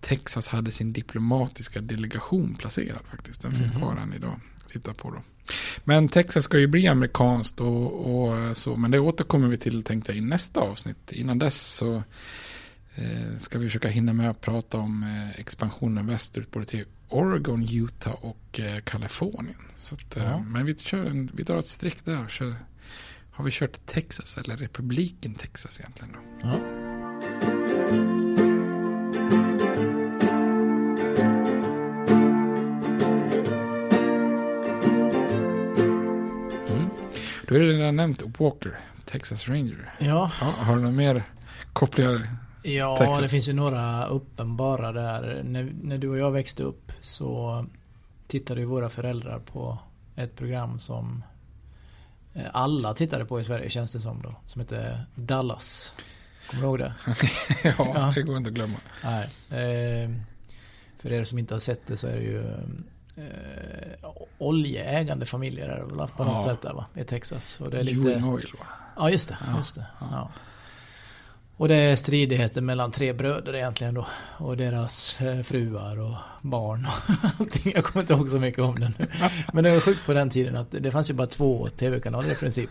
[0.00, 3.42] Texas hade sin diplomatiska delegation placerad faktiskt.
[3.42, 3.68] Den mm -hmm.
[3.68, 4.40] finns kvar än idag.
[4.68, 5.22] Titta på då.
[5.84, 10.12] Men Texas ska ju bli amerikanskt och, och så, men det återkommer vi till tänkte
[10.12, 11.12] jag i nästa avsnitt.
[11.12, 12.02] Innan dess så
[12.94, 17.68] Eh, ska vi försöka hinna med att prata om eh, expansionen västerut både till Oregon,
[17.70, 19.56] Utah och eh, Kalifornien.
[19.78, 20.38] Så att, ja.
[20.38, 22.28] Men vi, kör en, vi drar ett streck där.
[22.28, 22.54] Kör,
[23.30, 26.12] har vi kört Texas eller republiken Texas egentligen?
[26.12, 26.48] Då?
[26.48, 26.83] Ja.
[37.54, 39.94] Är det redan nämnt Walker, Texas Ranger.
[39.98, 40.30] Ja.
[40.40, 41.24] ja har du några mer
[41.72, 42.28] kopplingar
[42.62, 43.20] Ja, Texas.
[43.20, 45.42] det finns ju några uppenbara där.
[45.44, 47.66] När, när du och jag växte upp så
[48.26, 49.78] tittade ju våra föräldrar på
[50.16, 51.24] ett program som
[52.34, 54.34] eh, alla tittade på i Sverige känns det som då.
[54.46, 55.92] Som heter Dallas.
[56.50, 56.94] Kommer du ihåg det?
[57.62, 58.76] ja, ja, det går inte att glömma.
[59.04, 59.24] Nej.
[59.50, 60.10] Eh,
[60.98, 62.42] för er som inte har sett det så är det ju
[63.16, 66.86] eh, oljeägande familjer är det väl på något sätt där va?
[66.94, 67.60] I Texas.
[67.60, 68.24] Och det är lite...
[68.24, 68.66] Oil va?
[68.96, 69.36] Ja just det.
[69.46, 69.86] Ja, just det.
[70.00, 70.30] Ja.
[71.56, 74.06] Och det är stridigheter mellan tre bröder egentligen då.
[74.38, 77.72] Och deras eh, fruar och barn och allting.
[77.74, 79.06] Jag kommer inte ihåg så mycket om det nu.
[79.52, 82.34] Men det var sjukt på den tiden att det fanns ju bara två tv-kanaler i
[82.34, 82.70] princip.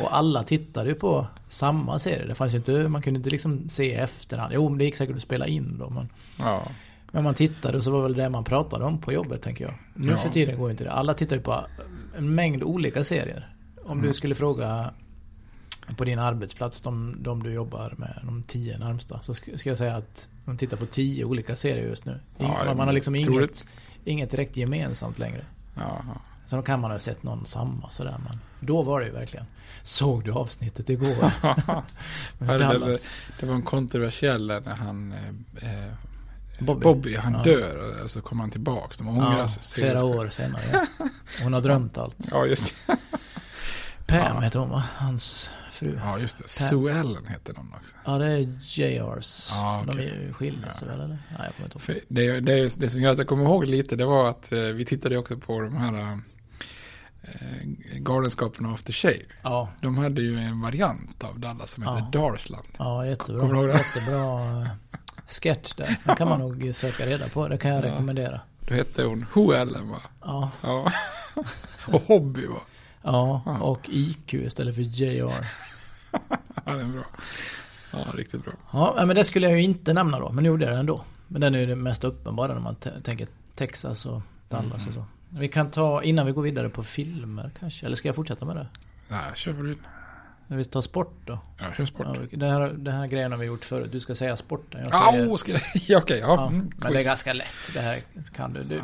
[0.00, 2.26] Och alla tittade ju på samma serie.
[2.26, 4.52] Det fanns ju inte, man kunde inte liksom se efterhand.
[4.54, 5.90] Jo men det gick säkert att spela in då.
[5.90, 6.62] Men, ja.
[7.12, 9.74] Men man tittade och så var väl det man pratade om på jobbet tänker jag.
[9.94, 10.16] Nu ja.
[10.16, 10.92] för tiden går inte det.
[10.92, 11.66] Alla tittar ju på
[12.16, 13.52] en mängd olika serier.
[13.84, 14.06] Om mm.
[14.06, 14.94] du skulle fråga
[15.96, 19.96] på din arbetsplats, de, de du jobbar med, de tio närmsta, så ska jag säga
[19.96, 22.20] att de tittar på tio olika serier just nu.
[22.38, 23.66] Ja, man har liksom inget,
[24.04, 25.44] inget direkt gemensamt längre.
[25.74, 26.02] Ja,
[26.46, 29.46] Sen kan man ha sett någon samma sådär men då var det ju verkligen.
[29.82, 31.32] Såg du avsnittet igår?
[32.38, 32.98] Det,
[33.40, 35.92] det var en kontroversiell när han eh, eh,
[36.58, 36.80] Bobby.
[36.82, 37.16] Bobby.
[37.16, 37.42] han Ja.
[37.42, 38.94] dör och så kommer han tillbaka.
[38.98, 39.82] De ångrar Ja, sig.
[39.82, 40.62] flera år senare.
[40.72, 41.08] Ja.
[41.42, 42.16] Hon har drömt allt.
[42.30, 42.96] Ja, just det.
[44.06, 44.40] Pam Ja.
[44.40, 44.84] heter hon va?
[44.96, 45.98] Hans fru.
[46.04, 46.48] Ja, just det.
[46.48, 47.96] Sue Ellen heter någon också.
[48.04, 49.48] Ja, det är JRs.
[49.52, 50.22] Ja, De är okej.
[50.26, 51.08] ju skilda sig väl eller?
[51.08, 52.00] Nej, jag kommer inte ihåg.
[52.08, 54.84] Det, det, det som gör att jag kommer ihåg lite, det var att eh, vi
[54.84, 56.18] tittade också på de här
[57.22, 57.64] eh,
[57.98, 59.22] Galenskapen After Shave.
[59.42, 62.20] Ja, De hade ju en variant av Dallas som heter Ja.
[62.20, 62.66] Darsland.
[62.78, 63.46] ja Kommer du jättebra.
[63.46, 63.72] ihåg det?
[63.94, 64.68] Jättebra
[65.26, 65.96] sketch där.
[66.04, 67.48] Den kan man nog söka reda på.
[67.48, 67.90] Det kan jag Ja.
[67.92, 68.40] rekommendera.
[68.60, 70.02] Då hette hon Who Ellen va?
[70.24, 70.92] Ja, Ja.
[71.86, 72.60] och Hobby va?
[73.02, 73.58] ja, Ja.
[73.60, 75.32] och IQ istället för JR.
[76.64, 77.04] Ja, den är bra.
[77.90, 78.52] Ja, riktigt bra.
[78.72, 80.32] Ja, men det skulle jag ju inte nämna då.
[80.32, 81.04] Men nu gjorde jag det ändå.
[81.28, 85.04] Men den är ju det mest uppenbara när man tänker Texas och Dallas och så.
[85.28, 87.86] Vi kan ta, innan vi går vidare på filmer kanske.
[87.86, 88.66] Eller ska jag fortsätta med det?
[89.10, 89.76] Nej, kör vad du
[90.48, 90.58] vill.
[90.58, 91.38] Vi tar sport då.
[91.58, 92.06] Ja, kör sport.
[92.14, 93.92] Ja, det, här, det här grejen har vi gjort förut.
[93.92, 94.80] Du ska säga sporten.
[94.84, 95.60] Jag Ja, säger, oh, ska jag?
[95.86, 96.18] Ja, okej.
[96.18, 96.26] ja.
[96.26, 97.46] ja, mm, men det är ganska lätt.
[97.74, 97.98] Det här
[98.34, 98.62] kan du.
[98.62, 98.82] du.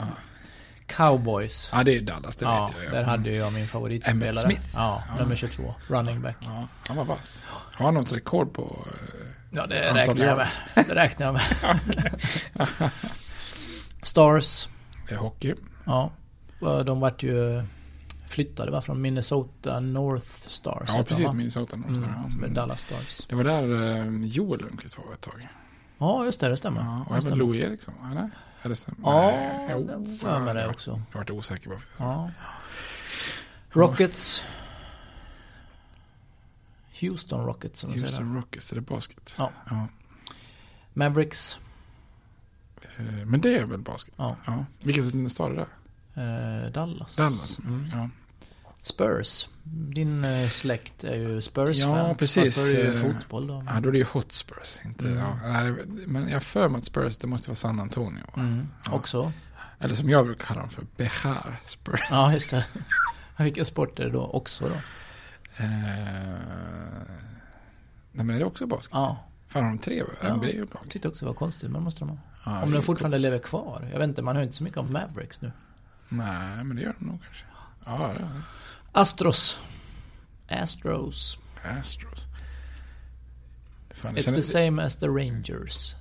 [0.87, 1.69] Cowboys.
[1.73, 2.85] Ja, det är Dallas, det ja, vet jag.
[2.87, 2.91] ja.
[2.99, 4.29] där hade jag min favoritspelare.
[4.29, 4.63] Emmett Smith.
[4.75, 5.23] Ja, Ja.
[5.23, 5.75] nummer 22.
[5.89, 6.37] Running back.
[6.41, 7.45] Ja, han var vass.
[7.49, 8.87] Har han något rekord på?
[8.91, 10.49] eh, Ja, det räknar jag med.
[10.75, 11.43] Det räknar jag med.
[14.03, 14.69] Stars.
[15.11, 15.55] eh, hockey?
[15.87, 16.11] Ja.
[16.87, 17.63] De vart ju
[18.33, 18.83] flyttade va?
[18.83, 20.89] Från Minnesota North Stars.
[20.89, 21.27] Ja, de, precis.
[21.27, 21.33] va?
[21.33, 21.77] Minnesota.
[21.77, 22.37] North Star, Mm, ja.
[22.41, 23.27] med Dallas Stars.
[23.29, 25.49] Det var där eh, Joel Lundqvist var ett tag.
[25.99, 26.49] Ja, just det.
[26.49, 26.81] Det stämmer.
[26.81, 27.39] Ja, och det även.
[27.39, 28.31] Louis Eriksson, eller?
[28.63, 28.99] Eller stämmer?
[29.03, 31.03] Ja, jo, det för mig det jag- också.
[31.13, 31.77] Jag vart osäker på.
[31.99, 32.31] Ja.
[33.71, 34.43] Rockets.
[37.01, 37.91] Houston Rockets som.
[37.93, 39.35] Houston Rockets, är det basket?
[39.39, 39.53] Ja.
[39.71, 39.89] ja.
[40.93, 41.59] Mavericks.
[42.99, 44.15] Eh, Men det är väl basket?
[44.17, 44.37] Ja.
[44.47, 44.65] ja.
[44.81, 45.67] Vilken stad är det?
[46.67, 47.17] Eh, Dallas.
[47.17, 47.59] Dallas?
[47.59, 47.91] Mm.
[47.93, 48.09] Ja.
[48.83, 49.49] Spurs.
[49.65, 52.19] Din eh, släkt är ju Spurs Ja, fans.
[52.19, 52.55] precis.
[52.55, 53.63] Fast då är det ju Eh, fotboll då.
[53.67, 54.79] ja, då är det ju Hotspurs.
[54.85, 55.19] Inte, Mm.
[55.45, 55.75] ja,
[56.07, 58.25] men jag för mig att Spurs, det måste vara San Antonio.
[58.37, 58.69] Mm.
[58.87, 58.93] Ja.
[58.93, 59.33] Också.
[59.79, 62.01] Eller som jag brukar kalla dem för Bechar Spurs.
[62.11, 62.67] Ja, just det.
[63.39, 64.75] Vilken sport är det då också då?
[65.57, 65.67] Eh,
[68.13, 68.91] nej men är det också basket?
[68.93, 69.25] Ja.
[69.49, 70.35] Fan har de tre Ja.
[70.37, 70.69] NBA-lag?
[70.83, 72.17] Jag tyckte också det var konstigt, men måste de ha.
[72.45, 73.23] Ja, Om den fortfarande coolt.
[73.23, 73.89] lever kvar.
[73.93, 75.53] Jag vet inte, man hör inte så mycket om Mavericks nu.
[76.09, 77.45] Nej, men det gör de nog kanske.
[77.85, 78.29] Ja, det
[78.93, 79.59] Astros.
[80.49, 81.39] Astros.
[81.65, 82.27] Astros.
[83.95, 85.97] Fan, It's the same as the Rangers.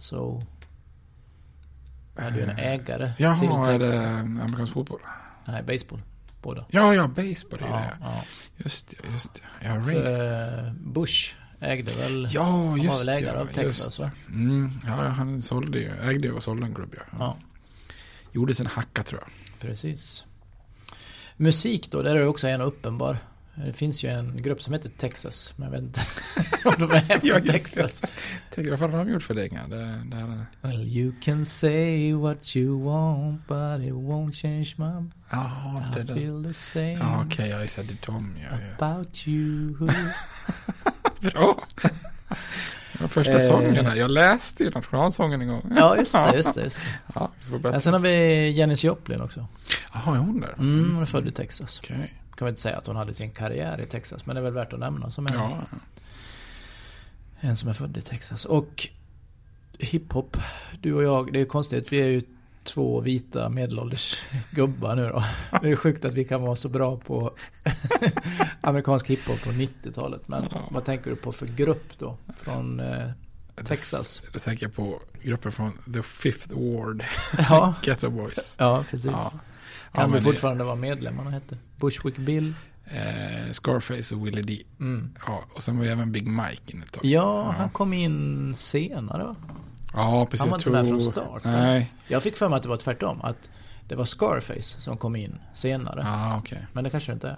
[2.16, 3.96] Jag hade ju en ägare till Jaha, är Texas.
[3.96, 4.10] det
[4.44, 5.00] amerikansk fotboll?
[5.46, 6.02] Nej, baseball.
[6.42, 6.66] Båda.
[6.70, 7.98] Ja, ja, baseball är Ja, det.
[8.02, 8.24] ja.
[8.58, 9.42] Just det, just det.
[9.68, 9.84] Ja.
[9.84, 12.28] För, eh, Bush ägde väl...
[12.32, 14.12] Ja, han just var väl ägare ja, av Texas just va?
[14.28, 14.34] det.
[14.34, 17.04] Mm, ja, han sålde ju, ägde ju och sålde en klubb, ja.
[17.20, 17.38] Ja,
[18.32, 19.30] Gjorde sin hacka tror jag.
[19.60, 20.26] precis.
[21.42, 23.18] Musik då, där är det också en uppenbar.
[23.56, 26.02] Det finns ju en grupp som heter Texas, men jag vet inte
[26.66, 27.52] om de är Ja, från det.
[27.52, 28.02] Texas.
[28.56, 29.60] Tänk, vad fan har de gjort för länge?
[29.68, 35.10] Det, det här, Well you can say what you want but it won't change my
[35.32, 36.16] ja, det I där.
[36.16, 37.84] feel the same Ja, okej, ja, just det.
[37.84, 38.86] Det är de, ja, ja.
[38.88, 39.74] about you.
[41.32, 41.64] Bra!
[43.08, 43.40] Första Eh.
[43.40, 43.96] sången här.
[43.96, 45.74] Jag läste ju nationalsången en gång.
[45.78, 46.64] Ja, just det, just det.
[46.64, 46.84] Just det.
[47.16, 47.60] Ja, vi.
[47.60, 49.46] Men sen har vi Janis Joplin också.
[49.94, 50.54] Jaha, är hon där?
[50.60, 51.80] Mm, hon är född i Texas.
[51.84, 52.14] Okej.
[52.36, 54.54] Kan väl inte säga att hon hade sin karriär i Texas, men det är väl
[54.54, 55.58] värt att nämna som en, Ja,
[57.40, 58.46] en som är född i Texas.
[58.46, 58.88] Och
[59.80, 60.38] hiphop,
[60.82, 62.22] du och jag, det är konstigt, vi är ju
[62.64, 65.24] två vita medelålders gubbar nu då.
[65.62, 67.32] Det är sjukt att vi kan vara så bra på
[68.62, 70.28] amerikansk hiphop på 90-talet.
[70.28, 70.68] Men Ja.
[70.72, 72.18] vad tänker du på för grupp då?
[72.38, 73.10] Från eh,
[73.66, 74.22] Texas?
[74.34, 77.04] Då tänker jag på gruppen från The Fifth Ward.
[77.50, 78.56] Ja, Ghetto Boys.
[78.58, 79.12] ja precis.
[79.12, 79.20] Ja.
[79.30, 79.40] Kan
[79.94, 81.58] Ja, vi men det- fortfarande vara medlemmarna hette?
[81.78, 82.54] Bushwick Bill?
[82.86, 84.64] Eh, Scarface och Willie D.
[84.80, 85.14] Mm.
[85.28, 87.06] Ja, och sen var ju även Big Mike in ett tag.
[87.06, 89.36] Ja, han kom in senare va?
[89.94, 90.40] Ja, precis.
[90.42, 91.94] Han var inte med tror- från start, Nej.
[92.08, 93.22] Jag fick för mig att det var tvärtom.
[93.22, 93.50] Att
[93.88, 96.02] det var Scarface som kom in senare.
[96.06, 96.66] Ja, okej.
[96.74, 97.38] Men det kanske det inte är.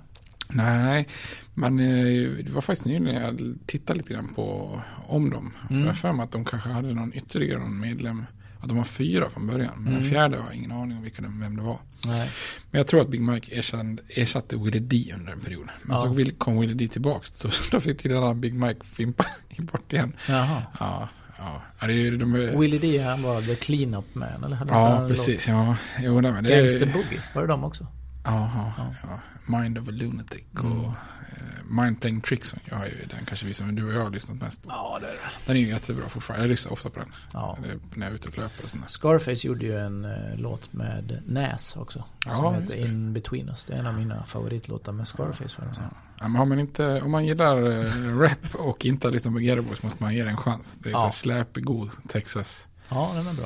[0.49, 1.07] Nej,
[1.53, 5.53] men eh, det var faktiskt nyligen jag tittade lite grann på om dem.
[5.69, 5.81] Mm.
[5.81, 8.25] Jag har för mig att de kanske hade någon ytterligare någon medlem.
[8.59, 9.73] Att de var fyra från början.
[9.75, 10.09] Men den Mm.
[10.09, 11.77] fjärde har jag ingen aning om vilka den, vem det var.
[12.05, 12.29] Nej.
[12.71, 15.67] Men jag tror att Big Mike ersatte, ersatte Willie D under en period.
[15.83, 16.01] Men Ja.
[16.15, 17.29] så kom Willie D tillbaks.
[17.37, 19.25] Så då fick tydligen Big Mike fimpa
[19.57, 20.13] bort igen.
[20.29, 20.61] Jaha.
[20.79, 21.09] Ja,
[21.43, 21.61] ja.
[21.79, 24.55] ja det är, ju- de Willie D han var the clean-up man eller?
[24.55, 25.47] Hade ja precis.
[25.47, 27.87] Ja, jo, nej, men låt- det Gangster Boogie, var det de också?
[28.25, 28.71] Jaha,
[29.03, 29.19] ja.
[29.45, 30.83] Mind of a Lunatic och Mm.
[30.85, 32.55] eh, Mind Playing Tricks.
[32.65, 34.69] Jag har ju den kanske vi som du och jag har lyssnat mest på.
[34.69, 35.17] Ja, det är det.
[35.45, 36.43] Den är ju jättebra fortfarande.
[36.45, 37.11] Jag lyssnar ofta på den.
[37.33, 37.57] Ja.
[37.63, 38.87] Det är när jag är ute och löper och sådär.
[38.87, 42.03] Scarface gjorde ju en eh, låt med Nas också.
[42.25, 42.87] Ja, som heter det.
[42.87, 43.65] In Between Us.
[43.65, 45.55] Det är en av mina favoritlåtar med Scarface.
[45.55, 45.71] För ja.
[46.19, 49.39] Ja, men har man inte, om man gillar eh, rap och inte har lyssnat på
[49.39, 50.77] Ghetto måste man ge det en chans.
[50.83, 50.97] Det är Ja.
[50.97, 51.65] så släpig
[52.07, 52.67] Texas.
[52.89, 53.45] ja, den är bra.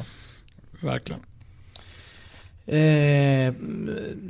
[0.81, 1.21] Verkligen.
[2.67, 3.53] Eh,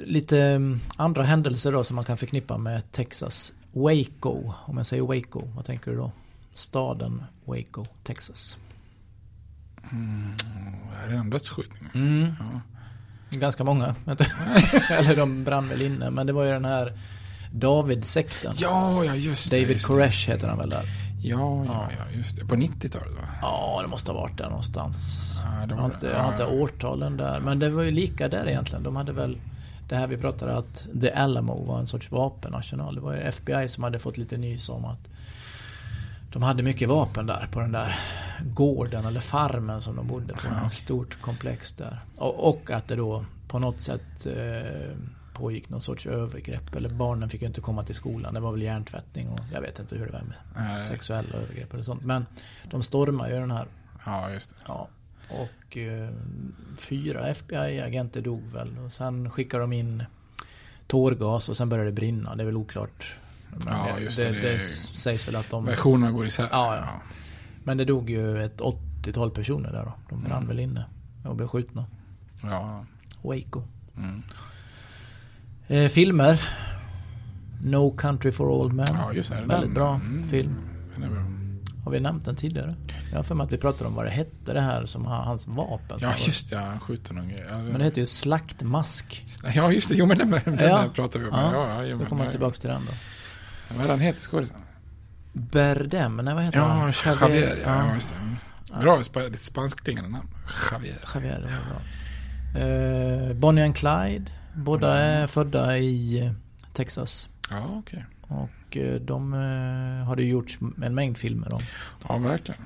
[0.05, 3.53] lite mm, andra händelser då som man kan förknippa med Texas.
[3.71, 6.11] Waco, om jag säger Waco, vad tänker du då?
[6.53, 8.57] Staden Waco, Texas.
[9.91, 10.33] Mm,
[11.05, 11.89] är det en dödsskjutning?
[11.93, 12.33] Mm.
[12.39, 12.61] Ja.
[13.29, 13.95] Ganska många.
[14.91, 16.09] Eller de brann väl inne.
[16.09, 16.93] Men det var ju den här
[17.51, 18.53] David-sekten.
[18.57, 19.55] Ja, ja, just det.
[19.59, 19.87] David just.
[19.87, 20.83] Koresh heter han väl där.
[21.29, 21.87] Ja, ja, Ja.
[21.97, 22.45] ja, just det.
[22.45, 23.21] På 90-talet va?
[23.41, 25.33] Ja, det måste ha varit där någonstans.
[25.45, 26.49] Ja, jag, har inte, jag har inte Ja.
[26.49, 27.39] årtalen där.
[27.39, 28.83] Men det var ju lika där egentligen.
[28.83, 29.37] De hade väl
[29.89, 32.95] det här vi pratade att The Alamo var en sorts vapenarsenal.
[32.95, 35.09] Det var ju FBI som hade fått lite nys om att
[36.33, 37.99] de hade mycket vapen där på den där
[38.53, 40.65] gården eller farmen som de bodde på.
[40.67, 41.99] Ett stort komplex där.
[42.17, 44.97] Och, och att det då på något sätt eh,
[45.37, 46.75] pågick någon sorts övergrepp.
[46.75, 48.33] Eller barnen fick ju inte komma till skolan.
[48.33, 50.79] Det var väl hjärntvättning och jag vet inte hur det var med Nej.
[50.79, 52.03] sexuella övergrepp eller sånt.
[52.03, 52.25] Men
[52.71, 53.67] de stormar ju den här
[54.05, 54.55] Ja, just det.
[54.67, 54.87] Ja,
[55.29, 56.09] och eh,
[56.77, 58.77] fyra FBI-agenter dog väl.
[58.85, 60.03] Och sen skickade de in
[60.87, 62.35] tårgas och sen började det brinna.
[62.35, 63.17] Det är väl oklart.
[63.65, 65.65] Ja, det, just det, det, det, det- sägs väl att de...
[65.65, 66.47] Versionerna går isär.
[66.51, 67.01] Ja, ja.
[67.63, 69.93] Men det dog ju ett 80-tal personer där då.
[70.09, 70.47] De brann Mm.
[70.47, 70.85] väl inne
[71.25, 71.85] och blev skjutna.
[72.43, 72.85] Ja.
[73.21, 73.61] Waco.
[73.97, 74.23] Mm.
[75.67, 76.49] Eh, filmer.
[77.63, 78.85] No Country for Old Men.
[78.93, 79.35] Ja, just det.
[79.35, 80.29] Den- Väldigt bra Mm.
[80.29, 80.55] film.
[80.93, 81.23] Den är bra.
[81.83, 82.75] Har vi nämnt den tidigare?
[83.11, 85.47] Jag har för mig att vi pratade om vad det hette det här som hans
[85.47, 85.97] vapen.
[86.01, 86.55] Ja, just det.
[86.55, 87.45] ja, Han skjuter någon grej.
[87.49, 89.23] Ja, Men det heter ju Slaktmask.
[89.55, 89.95] Ja, just det.
[89.95, 90.85] Jo, men den, den Ja.
[90.93, 91.31] pratar vi om.
[91.35, 92.91] Ja, Ja, ja, Då kommer jag tillbaka till den då.
[93.75, 94.57] Vad är den heter skådisen?
[95.33, 96.93] Berdem, nej vad heter Ja, han?
[97.21, 97.57] Javier.
[97.65, 97.93] Ja, ja.
[97.93, 98.09] just
[98.69, 98.79] det.
[98.81, 100.27] Bra, sp- lite spanskklingande namn.
[100.71, 100.97] Javier.
[101.15, 101.81] Javier, det var bra.
[103.29, 104.31] Eh, Bonnie and Clyde.
[104.57, 106.31] Båda är födda i eh,
[106.73, 107.29] Texas.
[107.49, 108.05] Ja, okej.
[108.27, 111.61] Och eh, de eh, har det gjorts en mängd filmer om.
[112.09, 112.61] Ja, verkligen.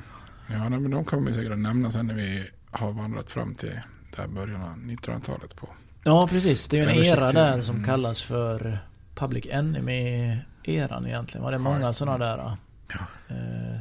[0.47, 3.79] Ja, men de kommer vi säkert att nämna sen när vi har vandrat fram till
[4.15, 5.69] där början av 1900-talet på.
[6.03, 6.67] Ja, precis.
[6.67, 7.87] Det är ju en era där som Mm.
[7.87, 8.79] kallas för
[9.15, 11.43] Public Enemy-eran egentligen.
[11.43, 12.57] Var det Ja, många sådana där
[12.93, 12.99] Ja.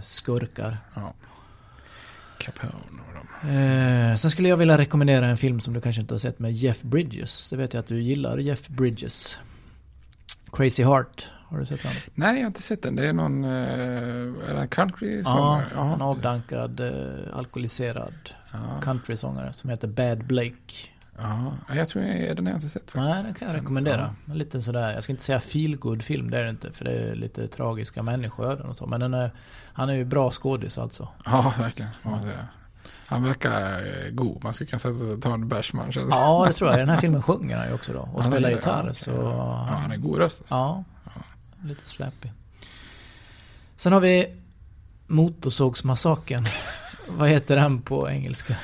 [0.02, 0.78] skurkar.
[0.94, 1.14] Ja.
[2.41, 2.72] Capone
[3.09, 3.49] och de.
[4.11, 6.53] Eh, sen skulle jag vilja rekommendera en film som du kanske inte har sett med
[6.53, 7.49] Jeff Bridges.
[7.49, 9.38] Det vet jag att du gillar Jeff Bridges.
[10.53, 11.26] Crazy Heart.
[11.49, 11.93] Har du sett den?
[12.14, 12.97] Nej, jag har inte sett den.
[12.97, 15.93] Det är någon eh, är det en country Ja, sångare?
[15.95, 18.14] en avdankad, eh, alkoholiserad
[18.53, 18.59] Ja.
[18.82, 20.74] countrysångare som heter Bad Blake.
[21.18, 23.14] Ja, jag tror jag, den har jag inte sett faktiskt.
[23.14, 24.14] Nej, den kan jag rekommendera.
[24.30, 26.72] En liten sådär, jag ska inte säga feelgood film, det är det inte.
[26.72, 28.86] För det är lite tragiska människoöden och så.
[28.86, 29.30] Men den är,
[29.72, 31.08] han är ju bra skådis alltså.
[31.24, 31.90] Ja, verkligen.
[33.06, 34.44] Han verkar eh, god.
[34.44, 36.76] Man skulle kunna sätta ta en bärs man känns Ja, det tror jag.
[36.78, 37.98] I den här filmen sjunger han ju också då.
[38.00, 38.84] Och Han spelar är- gitarr.
[38.86, 40.40] ja, Så Ja, han är god röst.
[40.40, 40.54] Alltså.
[40.54, 40.84] Ja,
[41.64, 42.32] lite släpig.
[43.76, 44.36] Sen har vi
[45.06, 46.46] Motorsågsmassakern.
[47.08, 48.56] Vad heter den på engelska?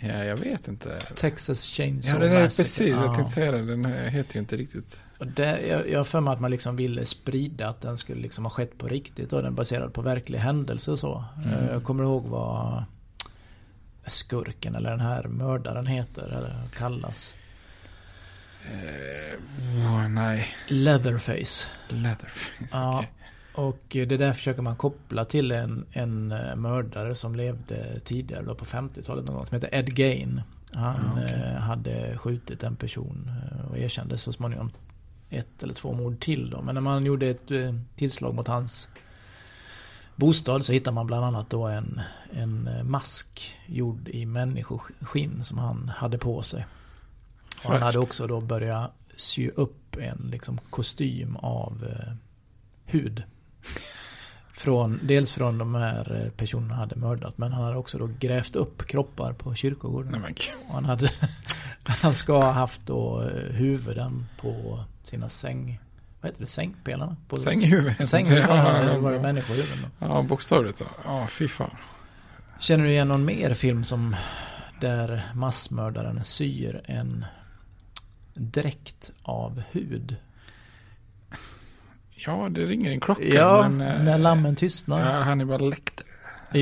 [0.00, 1.00] Ja, jag vet inte.
[1.00, 2.64] Texas Chainsaw Ja, den är Massacre.
[2.64, 2.88] precis.
[2.88, 3.14] Jag Ja.
[3.14, 3.64] tänkte säga det.
[3.66, 5.00] Den heter ju inte riktigt.
[5.18, 8.44] Och jag, jag har för mig att man liksom ville sprida att den skulle liksom
[8.44, 11.24] ha skett på riktigt och den baserad på verklig händelse och så.
[11.44, 11.52] Mm.
[11.58, 12.84] Eh, Jag kommer ihåg vad
[14.06, 17.34] skurken eller den här mördaren heter eller kallas.
[19.84, 20.46] Åh, nej.
[20.68, 21.66] Leatherface.
[21.88, 22.68] Leatherface.
[22.76, 23.04] Ja,
[23.54, 28.54] och det där försöker man koppla till en, en eh, mördare som levde tidigare då
[28.54, 30.40] på 50-talet någon gång som heter Ed Gain.
[30.72, 31.34] Han okej.
[31.34, 33.30] eh, hade skjutit en person
[33.70, 34.70] och erkände så småningom
[35.30, 36.62] ett eller två mord till då.
[36.62, 38.88] Men när man gjorde ett eh, tillslag mot hans
[40.16, 42.00] bostad så hittade man bland annat då en,
[42.32, 46.66] en eh, mask gjord i människoskinn som han hade på sig.
[47.64, 52.12] Och han hade också då börjat sy upp en liksom kostym av eh,
[52.84, 53.22] hud.
[54.52, 58.08] Från, dels från de här eh, personerna han hade mördat men han hade också då
[58.18, 60.20] grävt upp kroppar på kyrkogården.
[60.22, 60.34] Nej.
[60.68, 61.10] Och han, hade,
[62.02, 65.80] han ska ha haft då eh, huvuden på sina säng...
[66.20, 66.46] Vad heter det?
[66.46, 67.16] Sängpelarna?
[67.28, 68.06] På Sänghuvuden.
[68.06, 70.06] Sänghuvuden, Ja, var det människohuvuden då?
[70.06, 70.80] Ja, bokstavligt.
[70.80, 71.70] Ja, Ja, fy fan.
[72.60, 74.16] Känner du igen någon mer film som
[74.80, 77.24] där massmördaren syr en
[78.34, 80.16] dräkt av hud?
[82.10, 83.24] Ja, det ringer en klocka.
[83.24, 85.14] Ja, men, eh, när lammen tystnar.
[85.16, 86.05] Ja, Hannibal Lecter.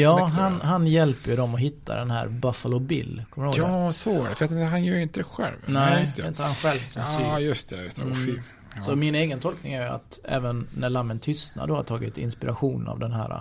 [0.00, 3.24] Ja, han, han hjälper ju dem att hitta den här Buffalo Bill.
[3.30, 3.72] Kommer du ihåg det?
[3.72, 4.34] Ja, så var det.
[4.34, 5.56] För att han gör ju inte det själv.
[5.66, 7.44] Nej, just det är inte han själv som Ja, syr.
[7.44, 7.82] just det.
[7.82, 8.02] Just det.
[8.02, 8.40] Mm.
[8.76, 8.82] Ja.
[8.82, 12.88] Så min egen tolkning är ju att även när Lammen tystnar då har tagit inspiration
[12.88, 13.40] av den här uh,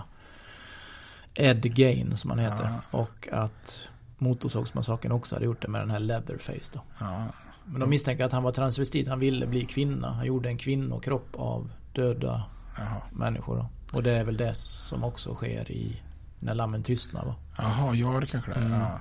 [1.34, 2.70] Ed Gain som han heter.
[2.90, 3.80] Och att
[4.18, 6.80] Motorsågsmassakern också hade gjort det med den här Leatherface då.
[7.00, 7.24] Ja.
[7.64, 10.10] Men de misstänker att han var transvestit, han ville bli kvinna.
[10.10, 12.44] Han gjorde en kvinnokropp av döda
[12.76, 13.02] Jaha.
[13.12, 13.96] människor då.
[13.96, 16.02] Och det är väl det som också sker i
[16.44, 17.34] När Lammen tystnar va?
[17.58, 18.64] Jaha, ja det kanske det är.
[18.66, 18.80] Mm.
[18.80, 19.00] Ja.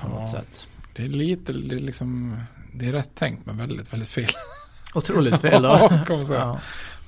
[0.00, 0.68] På något sätt.
[0.94, 2.40] Det är lite, det är liksom,
[2.74, 4.28] det är rätt tänkt men väldigt, väldigt fel.
[4.94, 5.68] Otroligt fel då.
[5.68, 6.32] Ja, kom så.
[6.32, 6.38] Ja.
[6.38, 6.60] Ja.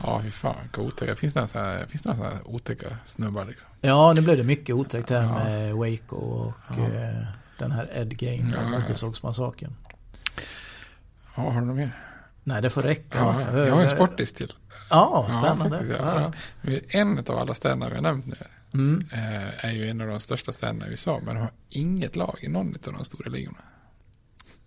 [0.02, 1.16] ja, fy fan vilka otäcka.
[1.16, 3.68] Finns det några så här, här otäcka snubbar liksom?
[3.80, 5.32] Ja, nu blev det mycket otäckt här Ja.
[5.44, 6.84] med Waco och Ja.
[6.84, 7.24] eh,
[7.58, 8.68] den här Ed Gain Ja, ja.
[8.68, 9.74] Motorsågsmassakern.
[11.36, 12.04] Ja, har du något mer?
[12.44, 13.18] Nej, det får räcka.
[13.18, 14.52] Ja, jag har en sportis till.
[14.90, 15.70] Ja, spännande.
[15.78, 16.32] faktiskt, Ja,
[16.62, 16.78] ja.
[16.88, 18.36] En av alla städerna vi har nämnt nu
[18.74, 19.04] Mm.
[19.12, 21.20] eh, är ju en av de största städerna i USA.
[21.24, 23.58] Men de har inget lag i någon av de stora ligorna.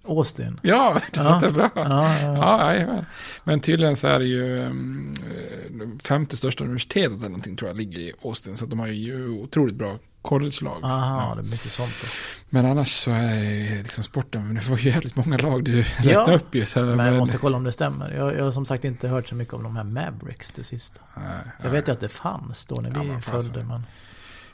[0.08, 0.60] Austin.
[0.64, 1.34] Ja, det Ja.
[1.34, 1.72] låter bra.
[1.76, 3.06] Ja, Ja, ja.
[3.44, 8.00] Men tydligen så är det ju um, femte största universitetet eller någonting tror jag ligger
[8.00, 8.58] i Austin.
[8.58, 10.80] Så de har ju otroligt bra college-lag.
[10.84, 11.36] Aha, Ja.
[11.36, 12.08] det är mycket sånt då.
[12.50, 16.34] Men annars så är liksom sporten, men var ju jävligt många lag du Ja, räknar
[16.34, 16.66] upp ju.
[16.66, 18.12] Så Men jag måste kolla om det stämmer.
[18.12, 21.02] Jag, jag har som sagt inte hört så mycket om de här Mavericks det sista.
[21.18, 21.26] Nej,
[21.58, 21.72] Jag nej.
[21.72, 23.42] vet ju att det fanns då när Ja, vi fasen.
[23.42, 23.64] följde.
[23.64, 23.84] Men...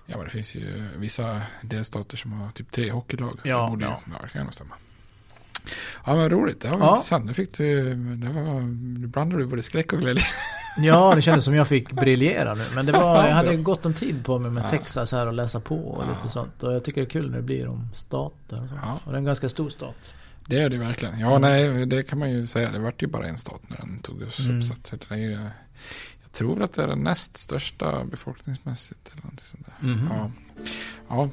[0.06, 3.40] Ja, men det finns ju vissa delstater som har typ tre hockeylag.
[3.44, 4.02] Ja, det borde ju, ja.
[4.12, 4.76] ja, det kan nog stämma.
[6.06, 6.62] Ja, men roligt.
[6.62, 6.90] Det var Ja.
[6.90, 7.26] intressant.
[7.26, 8.62] Nu fick du, det var,
[9.00, 10.24] nu blandade du både skräck och glädje.
[10.80, 12.64] Ja, det kändes som jag fick briljera nu.
[12.76, 13.58] Men det var, jag hade Bra.
[13.58, 14.70] gott om tid på mig med Ja.
[14.70, 16.14] Texas här och läsa på och Ja.
[16.16, 16.64] lite sånt.
[16.64, 18.82] Och jag tycker det är kul när det blir om stater och sånt.
[18.84, 19.00] Ja.
[19.04, 20.14] Och det är en ganska stor stat.
[20.46, 21.20] Det är det verkligen.
[21.20, 22.72] Ja, nej, det kan man ju säga.
[22.72, 24.58] Det vart ju bara en stat när den tog oss Mm.
[24.58, 24.64] upp.
[24.84, 25.32] Så det är ju,
[26.24, 29.08] jag tror att det är den näst största befolkningsmässigt.
[29.12, 29.88] Eller någonting sånt där.
[29.88, 30.10] Mhm.
[30.12, 30.32] Ja.
[31.10, 31.30] ja.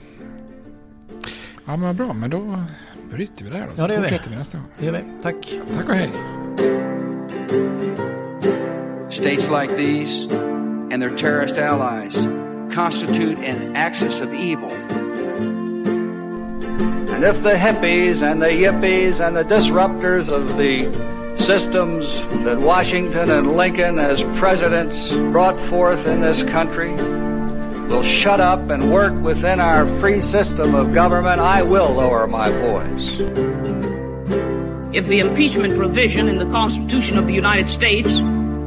[1.66, 2.12] Ja, men bra.
[2.12, 2.62] Men då
[3.11, 3.76] bryter vi där då.
[3.76, 4.09] Så Ja, det gör vi.
[4.09, 4.66] fortsätter vi nästa gång.
[4.78, 5.22] Det gör vi.
[5.22, 5.53] Tack.
[5.76, 6.11] Tack och hej.
[9.14, 12.16] States like these and their terrorist allies
[12.74, 14.72] constitute an axis of evil.
[17.12, 20.90] And if the hippies and the yippies and the disruptors of the
[21.38, 22.06] systems
[22.44, 26.92] that Washington and Lincoln as presidents brought forth in this country
[27.88, 32.50] will shut up and work within our free system of government, I will lower my
[32.50, 33.20] voice.
[34.94, 38.20] if the impeachment provision in the Constitution of the United States